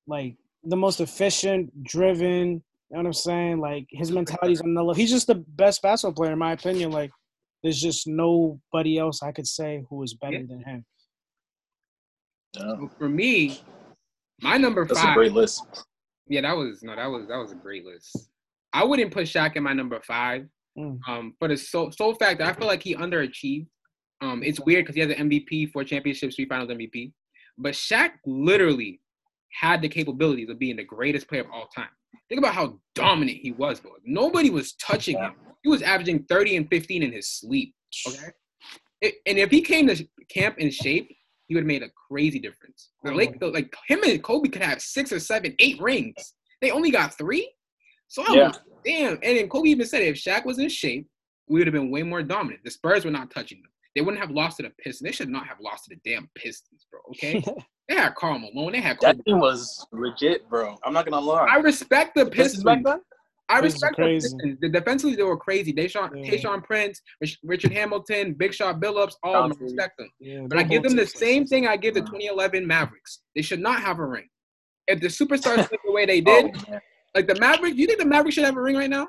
like 0.07 0.37
the 0.63 0.77
most 0.77 1.01
efficient, 1.01 1.73
driven. 1.85 2.63
You 2.91 2.97
know 2.97 2.99
what 2.99 3.07
I'm 3.07 3.13
saying? 3.15 3.61
Like 3.61 3.87
his 3.91 4.13
mentality's 4.13 4.61
on 4.61 4.75
the 4.75 4.83
level. 4.83 4.93
He's 4.95 5.11
just 5.11 5.27
the 5.27 5.37
best 5.37 5.81
basketball 5.81 6.13
player, 6.15 6.33
in 6.35 6.39
my 6.39 6.53
opinion. 6.53 6.91
Like 6.91 7.11
there's 7.63 7.81
just 7.81 8.07
nobody 8.07 8.99
else 8.99 9.23
I 9.23 9.33
could 9.33 9.47
say 9.47 9.83
who 9.89 10.03
is 10.03 10.13
better 10.13 10.35
Yeah. 10.37 10.47
than 10.51 10.65
him. 10.65 10.85
Yeah. 12.55 12.61
So 12.61 12.91
for 12.99 13.09
me, 13.09 13.61
my 14.43 14.59
number 14.59 14.85
That's 14.87 15.03
a 15.03 15.15
great 15.15 15.33
list. 15.33 15.63
Yeah, 16.29 16.43
that 16.43 16.57
was 16.57 16.83
no, 16.83 16.95
that 16.97 17.07
was 17.07 17.27
that 17.29 17.37
was 17.37 17.53
a 17.53 17.57
great 17.57 17.85
list. 17.85 18.31
I 18.73 18.85
wouldn't 18.85 19.13
put 19.13 19.25
Shaq 19.27 19.57
in 19.57 19.63
my 19.63 19.73
number 19.73 20.01
five. 20.07 20.47
Mm. 20.79 20.99
Um, 21.09 21.35
for 21.39 21.49
the 21.49 21.57
sole 21.57 21.91
sole 21.91 22.15
fact 22.15 22.39
that 22.39 22.49
I 22.49 22.53
feel 22.53 22.67
like 22.67 22.83
he 22.83 22.95
underachieved. 22.95 23.67
Um, 24.21 24.43
it's 24.43 24.61
weird 24.61 24.85
because 24.85 24.95
he 24.95 25.01
has 25.01 25.11
an 25.11 25.31
MVP, 25.31 25.73
four 25.73 25.85
championships, 25.85 26.37
three 26.37 26.47
finals 26.47 26.71
MVP. 26.71 27.13
But 27.57 27.75
Shaq 27.75 28.11
literally 28.27 29.01
had 29.53 29.81
the 29.81 29.89
capabilities 29.89 30.51
of 30.51 30.59
being 30.59 30.77
the 30.77 30.85
greatest 30.85 31.29
player 31.29 31.43
of 31.43 31.51
all 31.53 31.69
time. 31.75 31.89
Think 32.29 32.41
about 32.41 32.55
how 32.55 32.79
dominant 32.95 33.39
he 33.39 33.53
was, 33.53 33.81
bro. 33.81 33.93
Nobody 34.05 34.51
was 34.51 34.75
touching 34.75 35.19
him. 35.19 35.33
He 35.63 35.69
was 35.69 35.83
averaging 35.83 36.25
30 36.29 36.57
and 36.57 36.69
15 36.69 37.03
in 37.03 37.13
his 37.13 37.29
sleep. 37.29 37.75
Okay. 38.07 38.19
It- 39.01 39.15
and 39.27 39.39
if 39.39 39.51
he 39.51 39.63
came 39.63 39.87
to 39.89 40.07
camp 40.29 40.59
in 40.59 40.71
shape, 40.71 41.11
he 41.49 41.55
would 41.55 41.63
have 41.63 41.67
made 41.67 41.83
a 41.83 41.89
crazy 42.09 42.39
difference. 42.39 42.91
The 43.03 43.11
oh. 43.11 43.15
Lake, 43.15 43.41
the, 43.41 43.49
like 43.49 43.75
him 43.89 44.01
and 44.05 44.23
Kobe 44.23 44.49
could 44.51 44.63
have 44.63 44.81
six 44.81 45.11
or 45.13 45.19
seven, 45.19 45.55
eight 45.59 45.81
rings. 45.81 46.35
They 46.61 46.71
only 46.71 46.91
got 46.91 47.17
three. 47.17 47.51
So 48.09 48.23
I 48.23 48.35
Yeah. 48.35 48.49
was 48.49 48.61
damn. 48.85 49.15
And 49.23 49.37
then 49.39 49.49
Kobe 49.49 49.69
even 49.71 49.87
said 49.87 50.03
if 50.03 50.17
Shaq 50.17 50.45
was 50.45 50.59
in 50.59 50.69
shape, 50.69 51.07
we 51.49 51.59
would 51.61 51.67
have 51.67 51.73
been 51.75 51.91
way 51.91 52.03
more 52.03 52.23
dominant. 52.23 52.63
The 52.65 52.71
Spurs 52.71 53.05
were 53.05 53.11
not 53.11 53.31
touching 53.31 53.63
them. 53.63 53.71
They 53.95 54.03
wouldn't 54.03 54.21
have 54.21 54.31
lost 54.31 54.59
to 54.59 54.63
the 54.65 54.71
Pistons. 54.79 55.09
They 55.09 55.13
should 55.13 55.31
not 55.31 55.47
have 55.47 55.59
lost 55.61 55.85
to 55.85 55.95
the 55.95 56.01
damn 56.09 56.29
Pistons, 56.35 56.87
bro. 56.91 57.01
Okay. 57.11 57.43
they 57.89 57.95
had 57.97 58.15
Karl 58.15 58.39
Malone. 58.39 58.73
They 58.73 58.81
had 58.81 58.99
That 59.01 59.17
Kobe. 59.17 59.23
team 59.27 59.41
was 59.41 59.87
legit, 59.93 60.49
bro. 60.51 60.77
I'm 60.85 60.93
not 60.93 61.07
gonna 61.09 61.25
lie. 61.25 61.47
I 61.51 61.57
respect 61.57 62.15
the 62.15 62.23
is 62.23 62.27
back 62.27 62.35
Pistons. 62.37 62.65
then. 62.85 63.01
I 63.51 63.61
Pistons 63.61 63.83
respect 63.83 63.99
are 63.99 64.03
the 64.05 64.39
crazy. 64.39 64.57
The 64.61 64.69
defensively 64.69 65.17
they 65.17 65.23
were 65.23 65.37
crazy. 65.37 65.73
Deshaun, 65.73 66.11
Yeah. 66.15 66.31
Tayshaun 66.31 66.63
Prince, 66.63 67.01
Richard 67.43 67.73
Hamilton, 67.73 68.35
Big 68.35 68.53
Shot 68.53 68.79
Billups, 68.81 69.15
all 69.23 69.35
of 69.45 69.51
them. 69.51 69.59
I 69.61 69.65
respect 69.65 69.97
them. 69.99 70.11
Yeah, 70.21 70.41
But 70.49 70.59
I 70.59 70.63
give 70.65 70.83
them 70.83 70.97
the 70.97 71.07
same 71.07 71.47
thing 71.47 71.67
I 71.67 71.77
give 71.77 71.95
the 71.95 72.03
Mhm. 72.03 72.07
2011 72.11 72.67
Mavericks. 72.67 73.21
They 73.35 73.43
should 73.43 73.61
not 73.61 73.81
have 73.81 73.99
a 74.01 74.07
ring. 74.07 74.29
If 74.87 75.01
the 75.01 75.09
superstars 75.09 75.67
play 75.69 75.79
the 75.85 75.93
way 75.93 76.05
they 76.07 76.21
Oh, 76.21 76.25
did, 76.43 76.69
man. 76.69 76.81
like 77.15 77.27
the 77.27 77.37
Mavericks, 77.41 77.77
you 77.77 77.87
think 77.87 77.99
the 77.99 78.05
Mavericks 78.07 78.35
should 78.35 78.45
have 78.45 78.57
a 78.57 78.61
ring 78.63 78.77
right 78.77 78.91
now? 78.91 79.09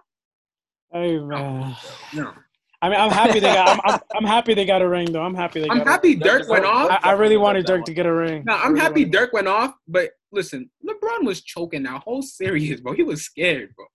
Hey 0.92 1.20
man. 1.20 1.76
No. 2.14 2.34
I 2.82 2.88
mean, 2.90 2.98
I'm 3.00 3.12
happy 3.12 3.40
they 3.42 3.54
got. 3.54 3.68
I'm, 3.70 3.80
I'm, 3.94 4.00
I'm 4.16 4.24
happy 4.24 4.54
they 4.54 4.66
got 4.66 4.82
a 4.82 4.88
ring 4.88 5.12
though. 5.12 5.22
I'm 5.22 5.36
happy 5.36 5.60
they 5.60 5.70
I'm 5.70 5.80
got. 5.80 5.88
happy 5.88 6.10
A 6.10 6.12
ring. 6.12 6.20
Dirk 6.22 6.48
went 6.48 6.64
off. 6.66 6.90
I, 7.04 7.10
I 7.10 7.12
really 7.12 7.36
wanted 7.36 7.66
Dirk 7.66 7.84
to 7.86 7.94
get 7.94 8.06
a 8.06 8.14
ring. 8.14 8.44
No, 8.48 8.54
I 8.54 8.62
I'm 8.64 8.70
really 8.74 8.80
happy 8.86 9.06
Dirk 9.06 9.34
went 9.34 9.48
off, 9.50 9.74
but 9.88 10.12
listen, 10.32 10.70
LeBron 10.88 11.26
was 11.26 11.42
choking 11.42 11.84
that 11.84 12.02
whole 12.04 12.22
series, 12.22 12.80
bro. 12.80 12.94
He 12.94 13.04
was 13.04 13.22
scared, 13.24 13.76
bro. 13.76 13.86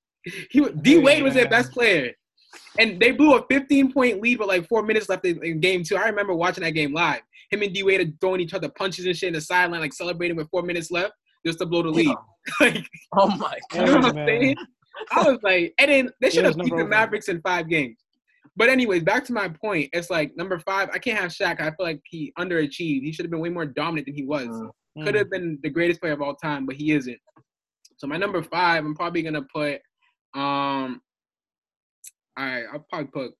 He 0.50 0.60
D 0.82 0.98
Wade 0.98 1.22
was 1.22 1.34
their 1.34 1.48
best 1.48 1.72
player, 1.72 2.12
and 2.78 3.00
they 3.00 3.12
blew 3.12 3.36
a 3.36 3.44
15 3.50 3.92
point 3.92 4.20
lead 4.20 4.38
with 4.38 4.48
like 4.48 4.66
four 4.68 4.82
minutes 4.82 5.08
left 5.08 5.24
in, 5.24 5.42
in 5.44 5.60
game 5.60 5.82
two. 5.82 5.96
I 5.96 6.06
remember 6.06 6.34
watching 6.34 6.64
that 6.64 6.72
game 6.72 6.92
live. 6.92 7.20
Him 7.50 7.62
and 7.62 7.72
D 7.72 7.82
Wade 7.82 8.00
are 8.00 8.12
throwing 8.20 8.40
each 8.40 8.54
other 8.54 8.68
punches 8.70 9.06
and 9.06 9.16
shit 9.16 9.28
in 9.28 9.34
the 9.34 9.40
sideline, 9.40 9.80
like 9.80 9.92
celebrating 9.92 10.36
with 10.36 10.48
four 10.50 10.62
minutes 10.62 10.90
left 10.90 11.12
just 11.46 11.58
to 11.58 11.66
blow 11.66 11.82
the 11.82 11.90
lead. 11.90 12.16
like, 12.60 12.86
Oh 13.12 13.28
my 13.36 13.58
you 13.72 13.78
god. 13.78 13.86
know 13.86 13.96
what 13.96 14.04
I'm 14.16 14.26
saying? 14.26 14.56
I 15.10 15.28
was 15.28 15.38
like, 15.42 15.74
and 15.78 15.90
then 15.90 16.10
they 16.20 16.30
should 16.30 16.44
have 16.44 16.56
beat 16.56 16.74
the. 16.74 16.84
Mavericks 16.84 17.28
in 17.28 17.40
five 17.42 17.68
games. 17.68 17.98
But 18.56 18.68
anyways, 18.68 19.02
back 19.02 19.24
to 19.24 19.32
my 19.32 19.48
point. 19.48 19.90
It's 19.92 20.10
like 20.10 20.36
number 20.36 20.58
five. 20.60 20.88
I 20.92 20.98
can't 20.98 21.18
have 21.18 21.32
Shaq. 21.32 21.60
I 21.60 21.70
feel 21.70 21.74
like 21.80 22.00
he 22.04 22.32
underachieved. 22.38 23.02
He 23.02 23.12
should 23.12 23.24
have 23.24 23.30
been 23.30 23.40
way 23.40 23.48
more 23.48 23.66
dominant 23.66 24.06
than 24.06 24.14
he 24.14 24.24
was. 24.24 24.46
Mm. 24.46 24.70
Mm. 24.98 25.04
Could 25.04 25.14
have 25.16 25.30
been 25.30 25.58
the 25.62 25.70
greatest 25.70 26.00
player 26.00 26.12
of 26.12 26.22
all 26.22 26.36
time, 26.36 26.66
but 26.66 26.76
he 26.76 26.92
isn't. 26.92 27.18
So 27.96 28.06
my 28.06 28.16
number 28.16 28.42
five, 28.42 28.84
I'm 28.84 28.94
probably 28.94 29.22
gonna 29.22 29.46
put. 29.52 29.80
Um, 30.34 31.00
all 32.36 32.44
right, 32.44 32.64
I'll 32.72 32.86
probably 32.90 33.08
put. 33.08 33.32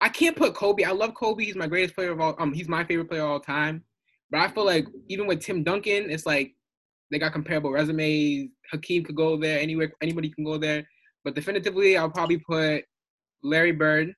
I 0.00 0.08
can't 0.08 0.36
put 0.36 0.54
Kobe. 0.54 0.84
I 0.84 0.92
love 0.92 1.14
Kobe. 1.14 1.44
He's 1.44 1.56
my 1.56 1.66
greatest 1.66 1.94
player 1.94 2.12
of 2.12 2.20
all. 2.20 2.36
Um, 2.38 2.52
he's 2.52 2.68
my 2.68 2.84
favorite 2.84 3.08
player 3.08 3.22
of 3.22 3.30
all 3.30 3.40
time. 3.40 3.82
But 4.30 4.40
I 4.40 4.48
feel 4.48 4.64
like 4.64 4.86
even 5.08 5.26
with 5.26 5.40
Tim 5.40 5.64
Duncan, 5.64 6.10
it's 6.10 6.26
like 6.26 6.54
they 7.10 7.18
got 7.18 7.32
comparable 7.32 7.70
resumes. 7.72 8.50
Hakeem 8.70 9.04
could 9.04 9.16
go 9.16 9.36
there. 9.36 9.58
Anywhere, 9.58 9.92
anybody 10.02 10.28
can 10.28 10.44
go 10.44 10.58
there. 10.58 10.86
But 11.24 11.34
definitively, 11.34 11.96
I'll 11.96 12.10
probably 12.10 12.38
put 12.38 12.84
Larry 13.42 13.72
Bird 13.72 14.12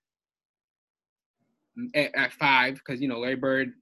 at, 1.94 2.14
at 2.14 2.32
five 2.32 2.74
because 2.74 3.00
you 3.00 3.08
know 3.08 3.20
Larry 3.20 3.36
Bird, 3.36 3.72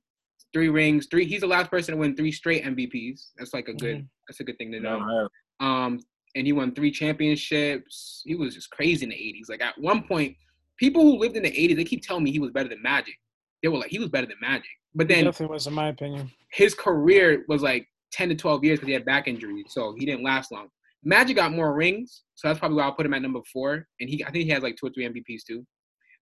three 0.53 0.69
rings, 0.69 1.07
three. 1.11 1.25
He's 1.25 1.41
the 1.41 1.47
last 1.47 1.71
person 1.71 1.95
to 1.95 1.99
win 1.99 2.15
three 2.15 2.33
straight 2.33 2.65
MVPs. 2.65 3.31
That's 3.39 3.55
like 3.55 3.69
a 3.69 3.75
good. 3.75 3.99
Mhm. 3.99 4.09
That's 4.29 4.41
a 4.41 4.45
good 4.45 4.59
thing 4.59 4.73
to 4.73 4.81
No, 4.81 4.99
know. 4.99 5.29
Um, 5.61 6.01
and 6.37 6.47
he 6.47 6.53
won 6.53 6.73
three 6.75 6.91
championships. 6.93 8.23
He 8.25 8.35
was 8.35 8.55
just 8.55 8.71
crazy 8.71 9.05
in 9.05 9.11
the 9.11 9.17
'80s. 9.17 9.49
Like 9.49 9.63
at 9.63 9.79
one 9.81 10.03
point, 10.05 10.37
people 10.79 11.03
who 11.03 11.19
lived 11.19 11.37
in 11.37 11.43
the 11.43 11.51
'80s, 11.51 11.77
they 11.77 11.85
keep 11.85 12.03
telling 12.03 12.23
me 12.25 12.31
he 12.31 12.39
was 12.39 12.51
better 12.53 12.69
than 12.69 12.83
Magic. 12.83 13.15
They 13.63 13.69
were 13.69 13.79
like, 13.79 13.91
he 13.91 13.99
was 13.99 14.09
better 14.09 14.27
than 14.27 14.37
Magic. 14.41 14.69
But 14.95 15.09
He 15.09 15.15
then 15.15 15.25
definitely 15.25 15.55
was, 15.55 15.67
in 15.67 15.75
my 15.75 15.89
opinion. 15.89 16.31
his 16.53 16.75
career 16.75 17.45
was 17.49 17.63
like 17.63 17.87
10 18.13 18.29
to 18.31 18.35
12 18.35 18.65
years 18.65 18.79
because 18.79 18.87
he 18.89 18.93
had 18.95 19.05
back 19.05 19.27
injuries, 19.29 19.67
so 19.69 19.95
he 19.99 20.07
didn't 20.07 20.25
last 20.25 20.53
long. 20.53 20.69
Magic 21.05 21.37
got 21.37 21.53
more 21.53 21.75
rings, 21.75 22.23
so 22.35 22.49
that's 22.49 22.59
probably 22.59 22.77
why 22.79 22.85
I'll 22.85 22.93
put 22.95 23.07
him 23.07 23.15
at 23.15 23.23
number 23.23 23.41
four. 23.53 23.87
And 24.01 24.09
he, 24.09 24.25
I 24.25 24.31
think 24.31 24.45
he 24.45 24.51
has 24.51 24.63
like 24.63 24.77
two 24.77 24.87
or 24.87 24.91
three 24.91 25.07
MVPs 25.09 25.43
too. 25.47 25.65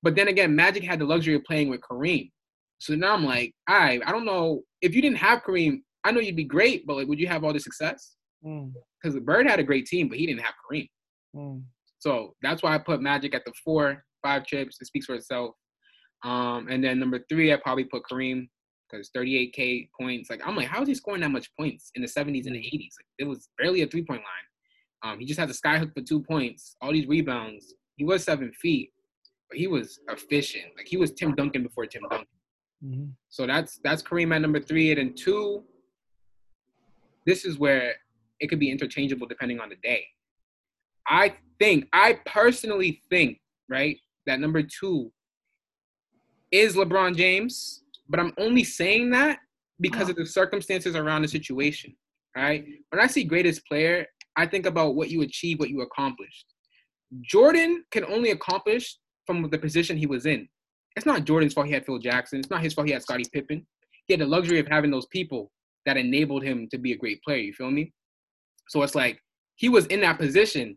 But 0.02 0.14
then 0.16 0.28
again, 0.28 0.54
Magic 0.54 0.82
had 0.84 0.98
the 0.98 1.04
luxury 1.06 1.34
of 1.34 1.44
playing 1.44 1.68
with 1.70 1.80
Kareem. 1.80 2.30
So 2.78 2.94
now 2.94 3.14
I'm 3.14 3.24
like, 3.24 3.54
all 3.68 3.78
right, 3.78 4.02
I 4.04 4.12
don't 4.12 4.24
know 4.26 4.62
if 4.82 4.94
you 4.94 5.00
didn't 5.00 5.18
have 5.18 5.42
Kareem. 5.42 5.78
I 6.04 6.10
know 6.12 6.20
you'd 6.20 6.36
be 6.36 6.44
great, 6.44 6.86
but 6.86 6.96
like, 6.96 7.08
would 7.08 7.18
you 7.20 7.28
have 7.28 7.44
all 7.44 7.52
the 7.52 7.60
success? 7.60 8.16
Mm, 8.44 8.72
Because 9.02 9.18
Bird 9.20 9.46
had 9.48 9.58
a 9.60 9.62
great 9.64 9.86
team, 9.86 10.08
but 10.08 10.18
he 10.18 10.26
didn't 10.26 10.42
have 10.42 10.54
Kareem. 10.70 10.88
mm. 11.34 11.62
So 11.98 12.34
that's 12.42 12.62
why 12.62 12.74
I 12.74 12.78
put 12.78 13.00
Magic 13.00 13.34
at 13.34 13.44
the 13.46 13.52
four, 13.64 14.04
five 14.22 14.44
chips. 14.44 14.76
It 14.80 14.86
speaks 14.86 15.06
for 15.06 15.14
itself. 15.14 15.54
Um, 16.22 16.68
and 16.68 16.82
then 16.84 16.98
number 17.00 17.20
three, 17.30 17.52
I 17.52 17.56
probably 17.56 17.84
put 17.84 18.02
Kareem 18.10 18.48
because 18.90 19.10
38k 19.16 19.88
points. 19.98 20.28
Like 20.28 20.46
I'm 20.46 20.54
like, 20.56 20.68
how 20.68 20.82
is 20.82 20.88
he 20.88 20.94
scoring 20.94 21.22
that 21.22 21.30
much 21.30 21.48
points 21.58 21.90
in 21.94 22.02
the 22.02 22.08
70s 22.08 22.46
and 22.46 22.54
the 22.54 22.60
80s? 22.60 22.92
Like 22.98 23.06
it 23.18 23.24
was 23.24 23.48
barely 23.58 23.80
a 23.82 23.86
three 23.86 24.04
point 24.04 24.20
line. 24.20 25.12
Um, 25.12 25.18
he 25.18 25.24
just 25.26 25.38
had 25.40 25.48
the 25.48 25.54
skyhook 25.54 25.92
for 25.94 26.02
two 26.02 26.22
points, 26.22 26.76
all 26.82 26.92
these 26.92 27.06
rebounds. 27.06 27.74
He 27.96 28.04
was 28.04 28.24
seven 28.24 28.52
feet, 28.60 28.90
but 29.50 29.58
he 29.58 29.66
was 29.66 29.98
efficient. 30.10 30.72
Like 30.76 30.86
he 30.86 30.96
was 30.98 31.12
Tim 31.12 31.34
Duncan 31.34 31.62
before 31.62 31.86
Tim 31.86 32.02
Duncan. 32.10 32.26
Mhm. 32.84 33.12
So 33.30 33.46
that's 33.46 33.78
that's 33.82 34.02
Kareem 34.02 34.34
at 34.34 34.42
number 34.42 34.60
three. 34.60 34.90
And 34.90 34.98
then 34.98 35.14
two, 35.14 35.64
this 37.26 37.44
is 37.44 37.58
where 37.58 37.94
it 38.44 38.48
could 38.48 38.60
be 38.60 38.70
interchangeable 38.70 39.26
depending 39.26 39.58
on 39.58 39.70
the 39.70 39.76
day. 39.82 40.04
I 41.08 41.34
think, 41.58 41.88
I 41.92 42.18
personally 42.26 43.00
think, 43.08 43.40
right, 43.70 43.96
that 44.26 44.38
number 44.38 44.62
two 44.62 45.10
is 46.52 46.76
LeBron 46.76 47.16
James, 47.16 47.82
but 48.08 48.20
I'm 48.20 48.34
only 48.38 48.62
saying 48.62 49.10
that 49.10 49.38
because 49.80 50.10
of 50.10 50.16
the 50.16 50.26
circumstances 50.26 50.94
around 50.94 51.22
the 51.22 51.28
situation, 51.28 51.96
right? 52.36 52.64
When 52.90 53.02
I 53.02 53.06
see 53.06 53.24
greatest 53.24 53.66
player, 53.66 54.06
I 54.36 54.46
think 54.46 54.66
about 54.66 54.94
what 54.94 55.10
you 55.10 55.22
achieved, 55.22 55.58
what 55.58 55.70
you 55.70 55.80
accomplished. 55.80 56.44
Jordan 57.22 57.82
can 57.92 58.04
only 58.04 58.30
accomplish 58.30 58.98
from 59.26 59.48
the 59.50 59.58
position 59.58 59.96
he 59.96 60.06
was 60.06 60.26
in. 60.26 60.46
It's 60.96 61.06
not 61.06 61.24
Jordan's 61.24 61.54
fault 61.54 61.66
he 61.66 61.72
had 61.72 61.86
Phil 61.86 61.98
Jackson. 61.98 62.40
It's 62.40 62.50
not 62.50 62.60
his 62.60 62.74
fault 62.74 62.86
he 62.86 62.92
had 62.92 63.02
Scottie 63.02 63.24
Pippen. 63.32 63.66
He 64.06 64.12
had 64.12 64.20
the 64.20 64.26
luxury 64.26 64.58
of 64.58 64.68
having 64.68 64.90
those 64.90 65.06
people 65.06 65.50
that 65.86 65.96
enabled 65.96 66.42
him 66.42 66.68
to 66.70 66.78
be 66.78 66.92
a 66.92 66.96
great 66.96 67.22
player. 67.22 67.38
You 67.38 67.52
feel 67.54 67.70
me? 67.70 67.92
So 68.68 68.82
it's 68.82 68.94
like 68.94 69.20
he 69.56 69.68
was 69.68 69.86
in 69.86 70.00
that 70.00 70.18
position, 70.18 70.76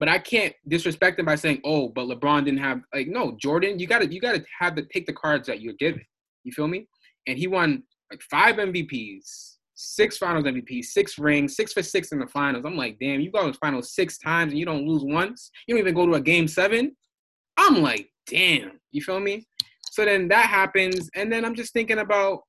but 0.00 0.08
I 0.08 0.18
can't 0.18 0.54
disrespect 0.68 1.18
him 1.18 1.26
by 1.26 1.36
saying, 1.36 1.60
"Oh, 1.64 1.88
but 1.88 2.06
LeBron 2.06 2.44
didn't 2.44 2.60
have 2.60 2.80
like 2.94 3.08
no 3.08 3.36
Jordan. 3.40 3.78
You 3.78 3.86
gotta 3.86 4.12
you 4.12 4.20
gotta 4.20 4.44
have 4.58 4.74
to 4.76 4.82
take 4.82 5.06
the 5.06 5.12
cards 5.12 5.46
that 5.48 5.60
you're 5.60 5.74
given. 5.74 6.04
You 6.44 6.52
feel 6.52 6.68
me? 6.68 6.88
And 7.26 7.38
he 7.38 7.46
won 7.46 7.82
like 8.10 8.22
five 8.22 8.56
MVPs, 8.56 9.56
six 9.74 10.18
Finals 10.18 10.44
MVPs, 10.44 10.86
six 10.86 11.18
rings, 11.18 11.56
six 11.56 11.72
for 11.72 11.82
six 11.82 12.12
in 12.12 12.18
the 12.18 12.26
finals. 12.26 12.64
I'm 12.66 12.76
like, 12.76 12.98
damn, 13.00 13.20
you 13.20 13.30
go 13.30 13.46
to 13.46 13.52
the 13.52 13.58
finals 13.58 13.94
six 13.94 14.18
times 14.18 14.52
and 14.52 14.58
you 14.58 14.66
don't 14.66 14.86
lose 14.86 15.02
once. 15.04 15.50
You 15.66 15.74
don't 15.74 15.80
even 15.80 15.94
go 15.94 16.06
to 16.06 16.14
a 16.14 16.20
game 16.20 16.48
seven. 16.48 16.94
I'm 17.56 17.82
like, 17.82 18.08
damn. 18.26 18.72
You 18.92 19.02
feel 19.02 19.20
me? 19.20 19.46
So 19.90 20.04
then 20.04 20.28
that 20.28 20.46
happens, 20.46 21.08
and 21.14 21.32
then 21.32 21.44
I'm 21.44 21.54
just 21.54 21.72
thinking 21.72 21.98
about 21.98 22.40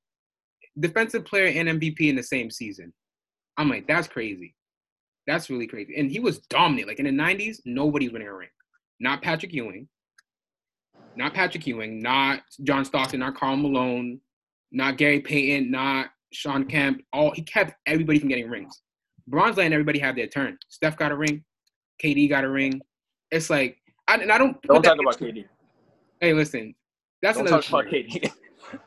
defensive 0.78 1.24
player 1.24 1.46
and 1.46 1.80
MVP 1.80 2.00
in 2.00 2.16
the 2.16 2.22
same 2.22 2.50
season. 2.50 2.92
I'm 3.56 3.68
like, 3.68 3.86
that's 3.86 4.08
crazy. 4.08 4.54
That's 5.26 5.50
really 5.50 5.66
crazy. 5.66 5.94
And 5.96 6.10
he 6.10 6.20
was 6.20 6.38
dominant. 6.38 6.88
Like 6.88 6.98
in 6.98 7.06
the 7.06 7.22
90s, 7.22 7.60
nobody's 7.64 8.12
winning 8.12 8.28
a 8.28 8.34
ring. 8.34 8.48
Not 9.00 9.22
Patrick 9.22 9.52
Ewing. 9.52 9.88
Not 11.16 11.34
Patrick 11.34 11.66
Ewing. 11.66 12.00
Not 12.00 12.42
John 12.62 12.84
Stockton. 12.84 13.20
Not 13.20 13.34
Karl 13.34 13.56
Malone. 13.56 14.20
Not 14.72 14.96
Gary 14.96 15.20
Payton. 15.20 15.70
Not 15.70 16.08
Shawn 16.32 16.64
Kemp. 16.64 17.02
All 17.12 17.32
he 17.32 17.42
kept 17.42 17.74
everybody 17.86 18.18
from 18.18 18.28
getting 18.28 18.48
rings. 18.48 18.82
Bronze 19.26 19.56
letting 19.56 19.72
everybody 19.72 19.98
have 19.98 20.14
their 20.14 20.28
turn. 20.28 20.56
Steph 20.68 20.96
got 20.96 21.10
a 21.10 21.16
ring. 21.16 21.44
KD 22.02 22.28
got 22.28 22.44
a 22.44 22.48
ring. 22.48 22.80
It's 23.30 23.50
like, 23.50 23.78
I, 24.06 24.16
and 24.16 24.30
I 24.30 24.38
don't. 24.38 24.60
Don't 24.62 24.82
talk 24.82 24.98
about 25.00 25.18
KD. 25.18 25.46
Hey, 26.20 26.32
listen. 26.32 26.74
That's 27.22 27.38
Don't 27.38 27.48
another 27.48 27.62
talk 27.62 27.86
about. 27.86 27.92
KD. 27.92 28.30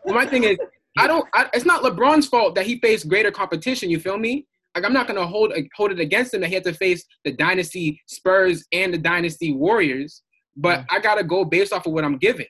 Well, 0.03 0.15
my 0.15 0.25
thing 0.25 0.43
is, 0.43 0.57
I 0.97 1.07
don't. 1.07 1.25
I, 1.33 1.49
it's 1.53 1.65
not 1.65 1.83
LeBron's 1.83 2.27
fault 2.27 2.55
that 2.55 2.65
he 2.65 2.79
faced 2.79 3.07
greater 3.07 3.31
competition. 3.31 3.89
You 3.89 3.99
feel 3.99 4.17
me? 4.17 4.45
Like 4.79 4.87
I'm 4.87 4.93
not 4.93 5.07
gonna 5.07 5.27
hold 5.27 5.51
hold 5.75 5.91
it 5.91 5.99
against 5.99 6.33
him 6.33 6.39
that 6.39 6.47
he 6.47 6.53
had 6.53 6.63
to 6.63 6.73
face 6.73 7.03
the 7.25 7.33
dynasty 7.33 8.01
Spurs 8.07 8.63
and 8.71 8.93
the 8.93 8.97
dynasty 8.97 9.51
Warriors. 9.51 10.23
But 10.55 10.85
I 10.89 10.99
gotta 10.99 11.23
go 11.23 11.43
based 11.43 11.73
off 11.73 11.85
of 11.85 11.91
what 11.91 12.05
I'm 12.05 12.17
given. 12.17 12.45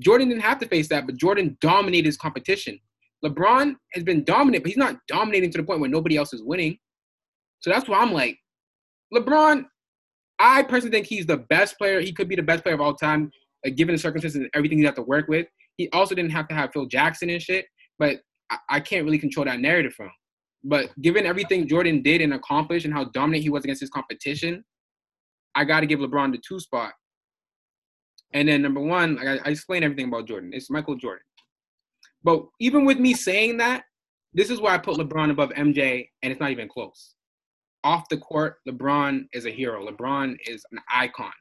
Jordan 0.00 0.30
didn't 0.30 0.42
have 0.42 0.58
to 0.60 0.66
face 0.66 0.88
that, 0.88 1.04
but 1.04 1.18
Jordan 1.18 1.58
dominated 1.60 2.06
his 2.06 2.16
competition. 2.16 2.80
LeBron 3.22 3.74
has 3.92 4.02
been 4.02 4.24
dominant, 4.24 4.64
but 4.64 4.68
he's 4.68 4.78
not 4.78 4.96
dominating 5.06 5.50
to 5.50 5.58
the 5.58 5.64
point 5.64 5.80
where 5.80 5.90
nobody 5.90 6.16
else 6.16 6.32
is 6.32 6.42
winning. 6.42 6.78
So 7.60 7.68
that's 7.68 7.86
why 7.86 7.98
I'm 7.98 8.12
like, 8.12 8.38
LeBron. 9.14 9.66
I 10.38 10.62
personally 10.62 10.90
think 10.90 11.06
he's 11.06 11.26
the 11.26 11.36
best 11.36 11.76
player. 11.76 12.00
He 12.00 12.14
could 12.14 12.26
be 12.26 12.36
the 12.36 12.42
best 12.42 12.62
player 12.62 12.74
of 12.74 12.80
all 12.80 12.94
time, 12.94 13.30
like, 13.62 13.76
given 13.76 13.94
the 13.94 14.00
circumstances 14.00 14.40
and 14.40 14.48
everything 14.54 14.78
he's 14.78 14.86
have 14.86 14.94
to 14.94 15.02
work 15.02 15.28
with. 15.28 15.46
He 15.76 15.90
also 15.90 16.14
didn't 16.14 16.30
have 16.30 16.48
to 16.48 16.54
have 16.54 16.70
Phil 16.72 16.86
Jackson 16.86 17.28
and 17.28 17.42
shit, 17.42 17.66
but 17.98 18.20
I, 18.48 18.56
I 18.70 18.80
can't 18.80 19.04
really 19.04 19.18
control 19.18 19.44
that 19.44 19.60
narrative 19.60 19.92
from 19.92 20.06
him. 20.06 20.12
But 20.62 20.90
given 21.00 21.26
everything 21.26 21.66
Jordan 21.66 22.02
did 22.02 22.20
and 22.20 22.34
accomplished 22.34 22.84
and 22.84 22.94
how 22.94 23.04
dominant 23.04 23.42
he 23.42 23.50
was 23.50 23.64
against 23.64 23.80
his 23.80 23.90
competition, 23.90 24.62
I 25.54 25.64
got 25.64 25.80
to 25.80 25.86
give 25.86 26.00
LeBron 26.00 26.32
the 26.32 26.40
two 26.46 26.60
spot. 26.60 26.92
And 28.32 28.48
then 28.48 28.62
number 28.62 28.80
one, 28.80 29.16
like 29.16 29.26
I, 29.26 29.38
I 29.44 29.50
explained 29.50 29.84
everything 29.84 30.08
about 30.08 30.28
Jordan. 30.28 30.50
It's 30.52 30.70
Michael 30.70 30.96
Jordan. 30.96 31.24
But 32.22 32.44
even 32.60 32.84
with 32.84 32.98
me 32.98 33.14
saying 33.14 33.56
that, 33.56 33.84
this 34.34 34.50
is 34.50 34.60
why 34.60 34.74
I 34.74 34.78
put 34.78 34.96
LeBron 34.96 35.30
above 35.30 35.50
MJ, 35.50 36.08
and 36.22 36.30
it's 36.30 36.40
not 36.40 36.50
even 36.50 36.68
close. 36.68 37.14
Off 37.82 38.08
the 38.08 38.18
court, 38.18 38.56
LeBron 38.68 39.24
is 39.32 39.46
a 39.46 39.50
hero. 39.50 39.84
LeBron 39.84 40.36
is 40.46 40.62
an 40.70 40.78
icon. 40.88 41.32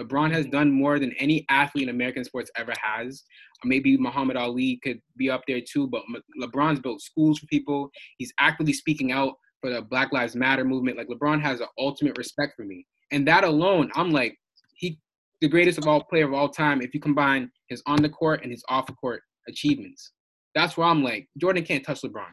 LeBron 0.00 0.32
has 0.32 0.46
done 0.46 0.70
more 0.70 0.98
than 0.98 1.12
any 1.18 1.44
athlete 1.50 1.84
in 1.84 1.94
American 1.94 2.24
sports 2.24 2.50
ever 2.56 2.72
has. 2.82 3.22
Uh, 3.62 3.68
maybe 3.68 3.96
Muhammad 3.96 4.36
Ali 4.36 4.80
could 4.82 5.00
be 5.16 5.30
up 5.30 5.42
there 5.46 5.60
too, 5.60 5.88
but 5.88 6.02
LeBron's 6.40 6.80
built 6.80 7.02
schools 7.02 7.38
for 7.38 7.46
people. 7.46 7.90
He's 8.18 8.32
actively 8.38 8.72
speaking 8.72 9.12
out 9.12 9.34
for 9.60 9.70
the 9.70 9.82
Black 9.82 10.12
Lives 10.12 10.34
Matter 10.34 10.64
movement. 10.64 10.96
Like 10.96 11.08
LeBron 11.08 11.40
has 11.42 11.60
an 11.60 11.68
ultimate 11.78 12.16
respect 12.16 12.54
for 12.56 12.64
me, 12.64 12.86
and 13.10 13.26
that 13.28 13.44
alone, 13.44 13.90
I'm 13.94 14.10
like, 14.10 14.36
he, 14.74 14.98
the 15.40 15.48
greatest 15.48 15.78
of 15.78 15.86
all 15.86 16.02
player 16.02 16.26
of 16.26 16.32
all 16.32 16.48
time. 16.48 16.80
If 16.80 16.94
you 16.94 17.00
combine 17.00 17.50
his 17.68 17.82
on 17.86 18.00
the 18.00 18.08
court 18.08 18.42
and 18.42 18.50
his 18.50 18.64
off 18.68 18.86
the 18.86 18.94
court 18.94 19.22
achievements, 19.48 20.12
that's 20.54 20.76
where 20.76 20.86
I'm 20.86 21.02
like, 21.02 21.28
Jordan 21.38 21.64
can't 21.64 21.84
touch 21.84 22.02
LeBron. 22.02 22.32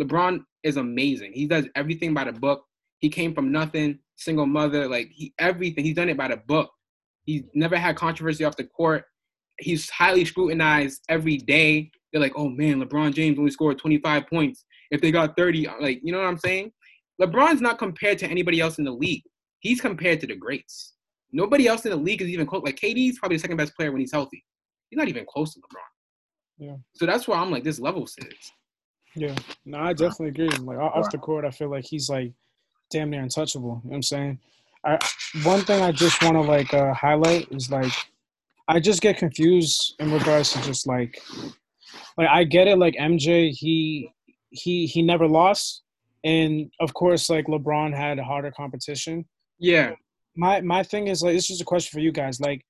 LeBron 0.00 0.40
is 0.62 0.76
amazing. 0.76 1.32
He 1.32 1.46
does 1.46 1.66
everything 1.76 2.14
by 2.14 2.24
the 2.24 2.32
book. 2.32 2.64
He 3.00 3.08
came 3.08 3.34
from 3.34 3.52
nothing, 3.52 3.98
single 4.16 4.46
mother, 4.46 4.88
like 4.88 5.08
he 5.12 5.34
everything. 5.38 5.84
He's 5.84 5.96
done 5.96 6.08
it 6.08 6.16
by 6.16 6.28
the 6.28 6.36
book. 6.36 6.70
He's 7.24 7.42
never 7.54 7.76
had 7.76 7.96
controversy 7.96 8.44
off 8.44 8.56
the 8.56 8.64
court. 8.64 9.04
He's 9.58 9.88
highly 9.90 10.24
scrutinized 10.24 11.02
every 11.08 11.36
day. 11.36 11.90
They're 12.12 12.20
like, 12.20 12.32
oh 12.36 12.48
man, 12.48 12.82
LeBron 12.82 13.14
James 13.14 13.38
only 13.38 13.50
scored 13.50 13.78
25 13.78 14.26
points. 14.26 14.64
if 14.90 15.00
they 15.00 15.10
got 15.10 15.36
30. 15.36 15.68
Like, 15.80 16.00
you 16.02 16.12
know 16.12 16.18
what 16.18 16.26
I'm 16.26 16.38
saying? 16.38 16.72
LeBron's 17.20 17.60
not 17.60 17.78
compared 17.78 18.18
to 18.18 18.26
anybody 18.26 18.60
else 18.60 18.78
in 18.78 18.84
the 18.84 18.90
league. 18.92 19.22
He's 19.60 19.80
compared 19.80 20.20
to 20.20 20.26
the 20.26 20.34
greats. 20.36 20.94
Nobody 21.32 21.66
else 21.68 21.84
in 21.86 21.90
the 21.92 21.96
league 21.96 22.20
is 22.20 22.28
even 22.28 22.46
close. 22.46 22.62
Like 22.64 22.76
KD's 22.76 23.18
probably 23.18 23.36
the 23.36 23.40
second 23.40 23.56
best 23.56 23.74
player 23.76 23.92
when 23.92 24.00
he's 24.00 24.12
healthy. 24.12 24.44
He's 24.90 24.98
not 24.98 25.08
even 25.08 25.24
close 25.26 25.54
to 25.54 25.60
LeBron. 25.60 26.66
Yeah. 26.66 26.76
So 26.94 27.06
that's 27.06 27.26
why 27.26 27.38
I'm 27.38 27.50
like, 27.50 27.64
this 27.64 27.78
level 27.80 28.06
sits. 28.06 28.52
Yeah. 29.14 29.34
No, 29.64 29.78
I 29.78 29.92
definitely 29.92 30.28
agree. 30.28 30.48
Like 30.58 30.78
o- 30.78 30.80
off 31.00 31.10
the 31.10 31.18
court, 31.18 31.44
I 31.44 31.50
feel 31.50 31.70
like 31.70 31.84
he's 31.84 32.10
like 32.10 32.32
damn 32.90 33.08
near 33.10 33.22
untouchable. 33.22 33.68
You 33.68 33.74
know 33.74 33.90
what 33.90 33.94
I'm 33.96 34.02
saying? 34.02 34.38
I 34.84 34.98
one 35.44 35.62
thing 35.62 35.82
I 35.82 35.92
just 35.92 36.22
want 36.22 36.34
to 36.34 36.40
like 36.40 36.74
uh, 36.74 36.92
highlight 36.94 37.48
is 37.52 37.70
like 37.70 37.92
I 38.68 38.80
just 38.80 39.00
get 39.00 39.16
confused 39.16 39.94
in 39.98 40.12
regards 40.12 40.52
to 40.52 40.62
just 40.62 40.86
like 40.86 41.20
like 42.16 42.28
I 42.28 42.44
get 42.44 42.68
it 42.68 42.78
like 42.78 42.94
MJ 42.94 43.50
he 43.50 44.10
he 44.50 44.86
he 44.86 45.02
never 45.02 45.26
lost 45.26 45.82
and 46.24 46.70
of 46.80 46.94
course 46.94 47.30
like 47.30 47.46
LeBron 47.46 47.96
had 47.96 48.18
a 48.18 48.24
harder 48.24 48.50
competition. 48.50 49.24
Yeah. 49.58 49.92
My 50.36 50.60
my 50.60 50.82
thing 50.82 51.08
is 51.08 51.22
like 51.22 51.34
this 51.34 51.50
is 51.50 51.60
a 51.60 51.64
question 51.64 51.96
for 51.96 52.00
you 52.00 52.12
guys 52.12 52.40
like 52.40 52.64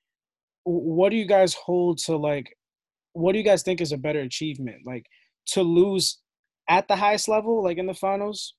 what 0.64 1.10
do 1.10 1.16
you 1.16 1.26
guys 1.26 1.54
hold 1.54 1.98
to 1.98 2.16
like 2.16 2.56
what 3.14 3.32
do 3.32 3.38
you 3.38 3.44
guys 3.44 3.62
think 3.62 3.80
is 3.80 3.92
a 3.92 3.96
better 3.96 4.20
achievement 4.20 4.82
like 4.86 5.06
to 5.46 5.62
lose 5.62 6.18
at 6.68 6.86
the 6.88 6.96
highest 6.96 7.28
level 7.28 7.62
like 7.62 7.78
in 7.78 7.86
the 7.86 7.94
finals 7.94 8.54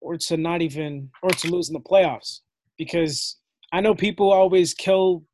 or 0.00 0.16
to 0.16 0.36
not 0.36 0.62
even 0.62 1.10
or 1.22 1.30
to 1.30 1.50
lose 1.50 1.68
in 1.68 1.74
the 1.74 1.80
playoffs 1.80 2.40
because 2.78 3.36
I 3.72 3.80
know 3.80 3.94
people 3.94 4.32
always 4.32 4.74
kill 4.74 5.24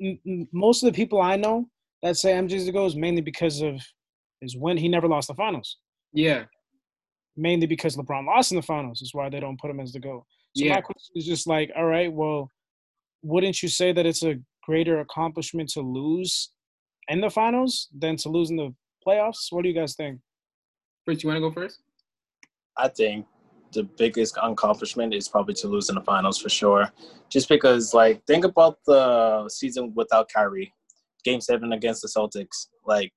m- 0.00 0.18
m- 0.26 0.48
most 0.52 0.82
of 0.82 0.92
the 0.92 0.96
people 0.96 1.20
I 1.20 1.36
know 1.36 1.68
that 2.02 2.16
say 2.16 2.32
MJ's 2.32 2.66
the 2.66 2.72
goal 2.72 2.86
is 2.86 2.96
mainly 2.96 3.22
because 3.22 3.60
of 3.62 3.80
his 4.40 4.56
win. 4.56 4.76
He 4.76 4.88
never 4.88 5.08
lost 5.08 5.28
the 5.28 5.34
finals. 5.34 5.78
Yeah. 6.12 6.44
Mainly 7.36 7.66
because 7.66 7.96
LeBron 7.96 8.26
lost 8.26 8.52
in 8.52 8.56
the 8.56 8.62
finals 8.62 9.02
is 9.02 9.14
why 9.14 9.28
they 9.28 9.40
don't 9.40 9.58
put 9.60 9.70
him 9.70 9.80
as 9.80 9.92
the 9.92 10.00
goal. 10.00 10.26
So 10.56 10.64
Yeah. 10.64 10.74
my 10.74 10.80
question 10.80 11.12
is 11.16 11.26
just 11.26 11.46
like, 11.46 11.70
all 11.76 11.86
right, 11.86 12.12
well, 12.12 12.50
wouldn't 13.22 13.62
you 13.62 13.68
say 13.68 13.92
that 13.92 14.06
it's 14.06 14.22
a 14.22 14.36
greater 14.64 15.00
accomplishment 15.00 15.70
to 15.70 15.80
lose 15.80 16.50
in 17.08 17.20
the 17.20 17.30
finals 17.30 17.88
than 17.98 18.16
to 18.18 18.28
lose 18.28 18.50
in 18.50 18.56
the 18.56 18.74
playoffs? 19.06 19.50
What 19.50 19.62
do 19.62 19.68
you 19.68 19.74
guys 19.74 19.94
think? 19.94 20.20
Fritz, 21.04 21.22
you 21.22 21.28
want 21.28 21.38
to 21.38 21.40
go 21.40 21.50
first? 21.50 21.80
I 22.76 22.88
think 22.88 23.26
the 23.74 23.82
biggest 23.82 24.38
accomplishment 24.40 25.12
is 25.12 25.28
probably 25.28 25.54
to 25.54 25.68
lose 25.68 25.88
in 25.88 25.96
the 25.96 26.00
finals 26.00 26.38
for 26.38 26.48
sure. 26.48 26.90
Just 27.28 27.48
because, 27.48 27.92
like, 27.92 28.24
think 28.26 28.44
about 28.44 28.78
the 28.86 29.48
season 29.48 29.92
without 29.94 30.28
Kyrie, 30.32 30.72
Game 31.24 31.40
Seven 31.40 31.72
against 31.72 32.02
the 32.02 32.08
Celtics. 32.08 32.68
Like, 32.86 33.12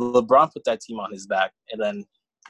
LeBron 0.00 0.52
put 0.52 0.64
that 0.64 0.80
team 0.80 1.00
on 1.00 1.12
his 1.12 1.26
back, 1.26 1.52
and 1.70 1.80
then 1.80 2.04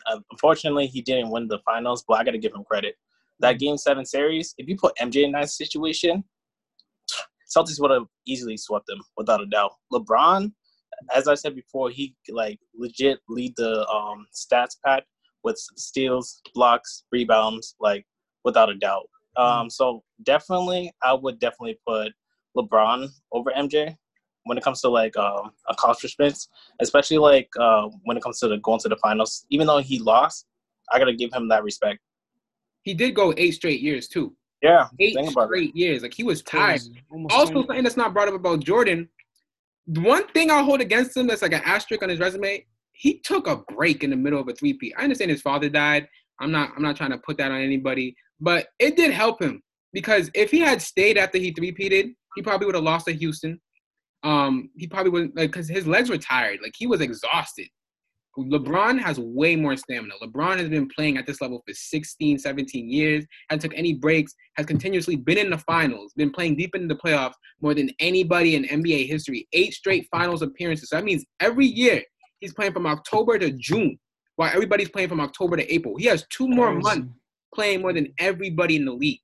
uh, 0.06 0.18
unfortunately 0.30 0.86
he 0.86 1.00
didn't 1.00 1.30
win 1.30 1.48
the 1.48 1.60
finals. 1.64 2.04
But 2.06 2.14
I 2.14 2.24
got 2.24 2.32
to 2.32 2.38
give 2.38 2.54
him 2.54 2.64
credit. 2.64 2.96
That 3.40 3.58
Game 3.58 3.76
Seven 3.76 4.04
series, 4.04 4.54
if 4.58 4.68
you 4.68 4.76
put 4.76 4.96
MJ 5.00 5.24
in 5.24 5.32
that 5.32 5.50
situation, 5.50 6.24
Celtics 7.56 7.80
would 7.80 7.90
have 7.90 8.06
easily 8.26 8.56
swept 8.56 8.86
them 8.86 9.00
without 9.16 9.40
a 9.40 9.46
doubt. 9.46 9.72
LeBron, 9.92 10.52
as 11.14 11.28
I 11.28 11.34
said 11.34 11.54
before, 11.54 11.90
he 11.90 12.14
like 12.30 12.58
legit 12.74 13.18
lead 13.28 13.54
the 13.56 13.86
um, 13.88 14.26
stats 14.34 14.76
pad 14.84 15.04
with 15.44 15.56
steals, 15.76 16.40
blocks, 16.54 17.04
rebounds, 17.12 17.74
like 17.80 18.04
without 18.44 18.70
a 18.70 18.74
doubt. 18.74 19.08
Um, 19.36 19.70
so 19.70 20.02
definitely, 20.24 20.92
I 21.02 21.14
would 21.14 21.38
definitely 21.38 21.78
put 21.86 22.12
LeBron 22.56 23.08
over 23.32 23.50
MJ 23.56 23.96
when 24.44 24.58
it 24.58 24.64
comes 24.64 24.80
to 24.82 24.88
like 24.88 25.16
um, 25.16 25.50
accomplishments, 25.68 26.48
especially 26.80 27.18
like 27.18 27.48
uh, 27.58 27.88
when 28.04 28.16
it 28.16 28.22
comes 28.22 28.38
to 28.40 28.48
the 28.48 28.58
going 28.58 28.80
to 28.80 28.88
the 28.88 28.96
finals. 28.96 29.46
Even 29.50 29.66
though 29.66 29.78
he 29.78 29.98
lost, 29.98 30.46
I 30.92 30.98
gotta 30.98 31.14
give 31.14 31.32
him 31.32 31.48
that 31.48 31.64
respect. 31.64 32.00
He 32.82 32.94
did 32.94 33.14
go 33.14 33.32
eight 33.36 33.52
straight 33.52 33.80
years 33.80 34.08
too. 34.08 34.34
Yeah, 34.62 34.86
Eight 35.00 35.14
think 35.14 35.30
about 35.30 35.44
it. 35.44 35.46
straight 35.46 35.76
years. 35.76 36.02
Like 36.02 36.14
he 36.14 36.22
was 36.22 36.42
tired. 36.42 36.80
Also, 37.30 37.52
20 37.52 37.66
something 37.66 37.82
that's 37.82 37.96
not 37.96 38.12
brought 38.12 38.28
up 38.28 38.34
about 38.34 38.60
Jordan. 38.60 39.08
One 39.86 40.26
thing 40.28 40.50
I'll 40.52 40.64
hold 40.64 40.80
against 40.80 41.16
him 41.16 41.26
that's 41.26 41.42
like 41.42 41.52
an 41.52 41.62
asterisk 41.64 42.02
on 42.02 42.08
his 42.08 42.20
resume. 42.20 42.64
He 42.92 43.20
took 43.20 43.46
a 43.46 43.56
break 43.74 44.04
in 44.04 44.10
the 44.10 44.16
middle 44.16 44.40
of 44.40 44.48
a 44.48 44.52
three-peat. 44.52 44.94
I 44.98 45.02
understand 45.02 45.30
his 45.30 45.42
father 45.42 45.68
died. 45.68 46.08
I'm 46.40 46.50
not. 46.50 46.72
I'm 46.76 46.82
not 46.82 46.96
trying 46.96 47.10
to 47.10 47.18
put 47.18 47.38
that 47.38 47.52
on 47.52 47.60
anybody, 47.60 48.14
but 48.40 48.68
it 48.78 48.96
did 48.96 49.12
help 49.12 49.40
him 49.40 49.62
because 49.92 50.30
if 50.34 50.50
he 50.50 50.60
had 50.60 50.82
stayed 50.82 51.18
after 51.18 51.38
he 51.38 51.52
three-peated, 51.52 52.14
he 52.34 52.42
probably 52.42 52.66
would 52.66 52.74
have 52.74 52.84
lost 52.84 53.06
to 53.06 53.12
Houston. 53.12 53.60
Um, 54.24 54.70
he 54.76 54.86
probably 54.86 55.10
wouldn't 55.10 55.36
like 55.36 55.52
because 55.52 55.68
his 55.68 55.86
legs 55.86 56.08
were 56.08 56.18
tired. 56.18 56.60
Like 56.62 56.74
he 56.76 56.86
was 56.86 57.00
exhausted. 57.00 57.68
LeBron 58.38 58.98
has 58.98 59.18
way 59.18 59.56
more 59.56 59.76
stamina. 59.76 60.14
LeBron 60.22 60.58
has 60.58 60.68
been 60.68 60.88
playing 60.88 61.18
at 61.18 61.26
this 61.26 61.40
level 61.40 61.62
for 61.66 61.74
16, 61.74 62.38
17 62.38 62.88
years, 62.88 63.26
hasn't 63.50 63.62
took 63.62 63.78
any 63.78 63.92
breaks, 63.92 64.34
has 64.56 64.64
continuously 64.64 65.16
been 65.16 65.36
in 65.36 65.50
the 65.50 65.58
finals, 65.58 66.12
been 66.16 66.30
playing 66.30 66.56
deep 66.56 66.74
into 66.74 66.88
the 66.88 66.98
playoffs 66.98 67.34
more 67.60 67.74
than 67.74 67.90
anybody 68.00 68.54
in 68.56 68.64
NBA 68.64 69.06
history. 69.06 69.46
Eight 69.52 69.74
straight 69.74 70.06
finals 70.10 70.40
appearances. 70.40 70.88
So 70.88 70.96
that 70.96 71.04
means 71.04 71.24
every 71.40 71.66
year 71.66 72.02
he's 72.42 72.52
playing 72.52 72.72
from 72.72 72.86
October 72.86 73.38
to 73.38 73.50
June, 73.52 73.98
while 74.36 74.50
everybody's 74.52 74.90
playing 74.90 75.08
from 75.08 75.20
October 75.20 75.56
to 75.56 75.72
April. 75.72 75.96
He 75.96 76.06
has 76.06 76.26
two 76.28 76.48
more 76.48 76.74
months 76.74 77.08
playing 77.54 77.80
more 77.80 77.92
than 77.92 78.12
everybody 78.18 78.76
in 78.76 78.84
the 78.84 78.92
league. 78.92 79.20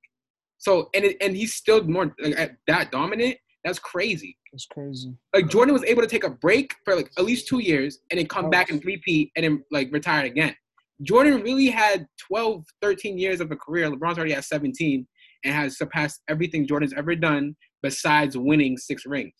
So 0.57 0.89
and 0.95 1.05
it, 1.05 1.17
and 1.21 1.35
he's 1.35 1.53
still 1.53 1.83
more 1.83 2.15
like, 2.19 2.39
at 2.39 2.51
that 2.67 2.91
dominant. 2.91 3.37
That's 3.63 3.79
crazy 3.79 4.37
That's 4.53 4.65
crazy. 4.67 5.13
like 5.33 5.49
Jordan 5.49 5.73
was 5.73 5.83
able 5.83 6.01
to 6.01 6.07
take 6.07 6.23
a 6.23 6.29
break 6.29 6.73
for 6.85 6.95
like 6.95 7.11
at 7.17 7.25
least 7.25 7.47
two 7.47 7.59
years 7.59 7.99
and 8.09 8.17
then 8.17 8.25
come 8.25 8.49
back 8.49 8.69
and 8.69 8.83
repeat 8.85 9.31
and 9.35 9.43
then 9.43 9.63
like 9.69 9.91
retire 9.91 10.25
again. 10.25 10.55
Jordan 11.01 11.41
really 11.41 11.67
had 11.67 12.07
12, 12.19 12.63
13 12.81 13.17
years 13.17 13.41
of 13.41 13.51
a 13.51 13.57
career. 13.57 13.89
LeBron's 13.89 14.17
already 14.17 14.33
at 14.33 14.45
17 14.45 15.05
and 15.43 15.53
has 15.53 15.77
surpassed 15.77 16.21
everything 16.29 16.67
Jordan's 16.67 16.93
ever 16.93 17.15
done 17.15 17.55
besides 17.81 18.37
winning 18.37 18.77
six 18.77 19.05
rings. 19.05 19.33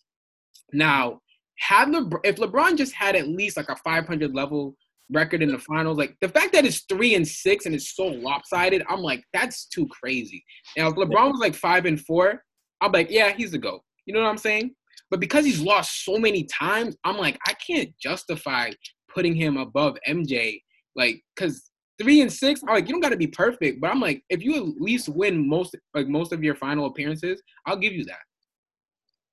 Now, 0.72 1.20
had 1.60 1.88
LeBron, 1.88 2.20
if 2.24 2.36
LeBron 2.36 2.76
just 2.76 2.94
had 2.94 3.14
at 3.14 3.28
least 3.28 3.56
like 3.56 3.68
a 3.68 3.76
500 3.76 4.34
level 4.34 4.74
record 5.12 5.42
in 5.42 5.50
the 5.50 5.58
finals, 5.58 5.98
like 5.98 6.16
the 6.20 6.28
fact 6.28 6.52
that 6.52 6.64
it's 6.64 6.84
three 6.88 7.14
and 7.14 7.26
six 7.26 7.66
and 7.66 7.74
it's 7.74 7.94
so 7.94 8.06
lopsided, 8.06 8.82
I'm 8.88 9.00
like, 9.00 9.22
that's 9.32 9.66
too 9.66 9.86
crazy. 9.88 10.42
Now, 10.76 10.88
if 10.88 10.94
LeBron 10.94 11.32
was 11.32 11.40
like 11.40 11.54
five 11.54 11.84
and 11.84 12.00
four, 12.00 12.42
I'm 12.80 12.92
like, 12.92 13.10
yeah, 13.10 13.32
he's 13.32 13.50
the 13.50 13.58
GOAT. 13.58 13.82
You 14.06 14.14
know 14.14 14.22
what 14.22 14.28
I'm 14.28 14.38
saying? 14.38 14.74
But 15.10 15.20
because 15.20 15.44
he's 15.44 15.60
lost 15.60 16.04
so 16.04 16.18
many 16.18 16.44
times, 16.44 16.96
I'm 17.04 17.18
like, 17.18 17.38
I 17.46 17.52
can't 17.54 17.90
justify 18.00 18.70
putting 19.12 19.34
him 19.34 19.56
above 19.56 19.98
MJ. 20.08 20.62
Like, 20.96 21.20
cause 21.36 21.70
three 22.00 22.22
and 22.22 22.32
six, 22.32 22.62
I'm 22.62 22.74
like, 22.74 22.88
you 22.88 22.94
don't 22.94 23.02
gotta 23.02 23.16
be 23.16 23.26
perfect. 23.26 23.80
But 23.80 23.90
I'm 23.90 24.00
like, 24.00 24.22
if 24.30 24.42
you 24.42 24.56
at 24.56 24.80
least 24.80 25.08
win 25.08 25.46
most 25.46 25.76
like 25.94 26.08
most 26.08 26.32
of 26.32 26.42
your 26.42 26.54
final 26.54 26.86
appearances, 26.86 27.42
I'll 27.66 27.76
give 27.76 27.92
you 27.92 28.04
that. 28.06 28.20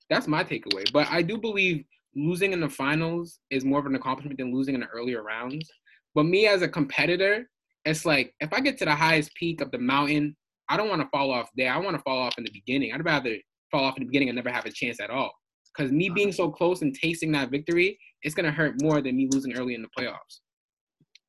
That's 0.09 0.27
my 0.27 0.43
takeaway. 0.43 0.91
But 0.91 1.07
I 1.09 1.21
do 1.21 1.37
believe 1.37 1.85
losing 2.17 2.51
in 2.51 2.59
the 2.59 2.69
finals 2.69 3.39
is 3.51 3.63
more 3.63 3.79
of 3.79 3.85
an 3.85 3.95
accomplishment 3.95 4.39
than 4.39 4.53
losing 4.53 4.75
in 4.75 4.81
the 4.81 4.87
earlier 4.87 5.23
rounds. 5.23 5.69
But 6.15 6.23
me 6.23 6.47
as 6.47 6.63
a 6.63 6.67
competitor, 6.67 7.47
it's 7.85 8.05
like 8.05 8.33
if 8.39 8.51
I 8.51 8.59
get 8.59 8.77
to 8.79 8.85
the 8.85 8.95
highest 8.95 9.33
peak 9.35 9.61
of 9.61 9.71
the 9.71 9.77
mountain, 9.77 10.35
I 10.67 10.75
don't 10.75 10.89
want 10.89 11.01
to 11.01 11.07
fall 11.09 11.31
off 11.31 11.49
there. 11.55 11.71
I 11.71 11.77
want 11.77 11.95
to 11.95 12.03
fall 12.03 12.17
off 12.17 12.37
in 12.37 12.43
the 12.43 12.51
beginning. 12.51 12.91
I'd 12.91 13.05
rather 13.05 13.35
fall 13.71 13.83
off 13.83 13.97
in 13.97 14.03
the 14.03 14.07
beginning 14.07 14.29
and 14.29 14.35
never 14.35 14.49
have 14.49 14.65
a 14.65 14.71
chance 14.71 14.99
at 14.99 15.09
all. 15.09 15.31
Because 15.75 15.91
me 15.91 16.09
being 16.09 16.31
so 16.31 16.49
close 16.49 16.81
and 16.81 16.93
tasting 16.93 17.31
that 17.33 17.51
victory, 17.51 17.97
it's 18.23 18.33
gonna 18.33 18.51
hurt 18.51 18.81
more 18.81 18.99
than 18.99 19.15
me 19.15 19.29
losing 19.31 19.55
early 19.55 19.75
in 19.75 19.83
the 19.83 19.89
playoffs. 19.97 20.39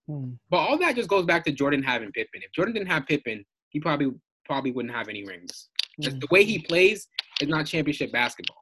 Hmm. 0.08 0.30
But 0.48 0.58
all 0.58 0.78
that 0.78 0.96
just 0.96 1.10
goes 1.10 1.26
back 1.26 1.44
to 1.44 1.52
Jordan 1.52 1.82
having 1.82 2.10
Pippen. 2.12 2.40
If 2.42 2.52
Jordan 2.52 2.74
didn't 2.74 2.88
have 2.88 3.06
Pippen, 3.06 3.44
he 3.68 3.78
probably 3.78 4.12
probably 4.46 4.72
wouldn't 4.72 4.94
have 4.94 5.08
any 5.08 5.24
rings. 5.26 5.68
Hmm. 6.02 6.18
the 6.18 6.28
way 6.30 6.44
he 6.44 6.60
plays 6.60 7.08
is 7.40 7.48
not 7.48 7.66
championship 7.66 8.10
basketball. 8.10 8.57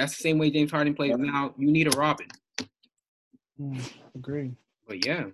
That's 0.00 0.16
the 0.16 0.22
same 0.22 0.38
way 0.38 0.50
James 0.50 0.70
Harden 0.70 0.94
plays 0.94 1.14
now. 1.18 1.54
You 1.58 1.70
need 1.70 1.86
a 1.86 1.96
Robin. 1.96 2.26
Hmm. 3.58 3.78
Agree. 4.14 4.52
But 4.88 5.04
yeah. 5.04 5.26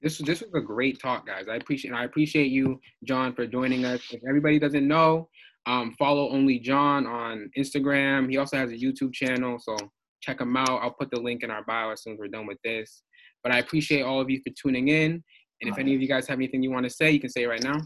This 0.00 0.16
this 0.18 0.40
was 0.40 0.50
a 0.54 0.60
great 0.60 0.98
talk, 1.00 1.26
guys. 1.26 1.44
I 1.46 1.56
appreciate 1.56 1.92
I 1.92 2.04
appreciate 2.04 2.50
you, 2.50 2.80
John, 3.04 3.34
for 3.34 3.46
joining 3.46 3.84
us. 3.84 4.00
If 4.10 4.22
everybody 4.26 4.58
doesn't 4.58 4.88
know, 4.88 5.28
um, 5.66 5.94
follow 5.98 6.30
only 6.30 6.58
John 6.58 7.06
on 7.06 7.50
Instagram. 7.58 8.30
He 8.30 8.38
also 8.38 8.56
has 8.56 8.70
a 8.70 8.74
YouTube 8.74 9.12
channel, 9.12 9.58
so 9.58 9.76
check 10.22 10.40
him 10.40 10.56
out. 10.56 10.80
I'll 10.82 10.90
put 10.90 11.10
the 11.10 11.20
link 11.20 11.42
in 11.42 11.50
our 11.50 11.62
bio 11.64 11.90
as 11.90 12.02
soon 12.02 12.14
as 12.14 12.18
we're 12.18 12.28
done 12.28 12.46
with 12.46 12.58
this. 12.64 13.02
But 13.42 13.52
I 13.52 13.58
appreciate 13.58 14.00
all 14.00 14.18
of 14.18 14.30
you 14.30 14.40
for 14.46 14.52
tuning 14.60 14.88
in. 14.88 15.22
And 15.60 15.70
if 15.70 15.78
any 15.78 15.94
of 15.94 16.00
you 16.00 16.08
guys 16.08 16.26
have 16.28 16.38
anything 16.38 16.62
you 16.62 16.70
want 16.70 16.84
to 16.84 16.90
say, 16.90 17.10
you 17.10 17.20
can 17.20 17.30
say 17.30 17.42
it 17.42 17.48
right 17.48 17.62
now. 17.62 17.80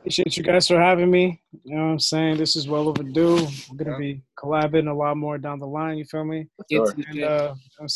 Appreciate 0.00 0.36
you 0.36 0.42
guys 0.42 0.68
for 0.68 0.80
having 0.80 1.10
me. 1.10 1.40
You 1.64 1.76
know 1.76 1.86
what 1.86 1.92
I'm 1.92 1.98
saying? 1.98 2.38
This 2.38 2.56
is 2.56 2.68
well 2.68 2.88
overdue. 2.88 3.46
We're 3.70 3.76
gonna 3.84 3.92
Yeah. 3.92 3.98
be 3.98 4.22
collabing 4.38 4.88
a 4.88 4.94
lot 4.94 5.16
more 5.16 5.38
down 5.38 5.58
the 5.58 5.66
line, 5.66 5.98
you 5.98 6.04
feel 6.04 6.24
me? 6.24 6.46
Sure. 6.70 6.94
And 7.08 7.22
uh, 7.24 7.54
I'm 7.80 7.88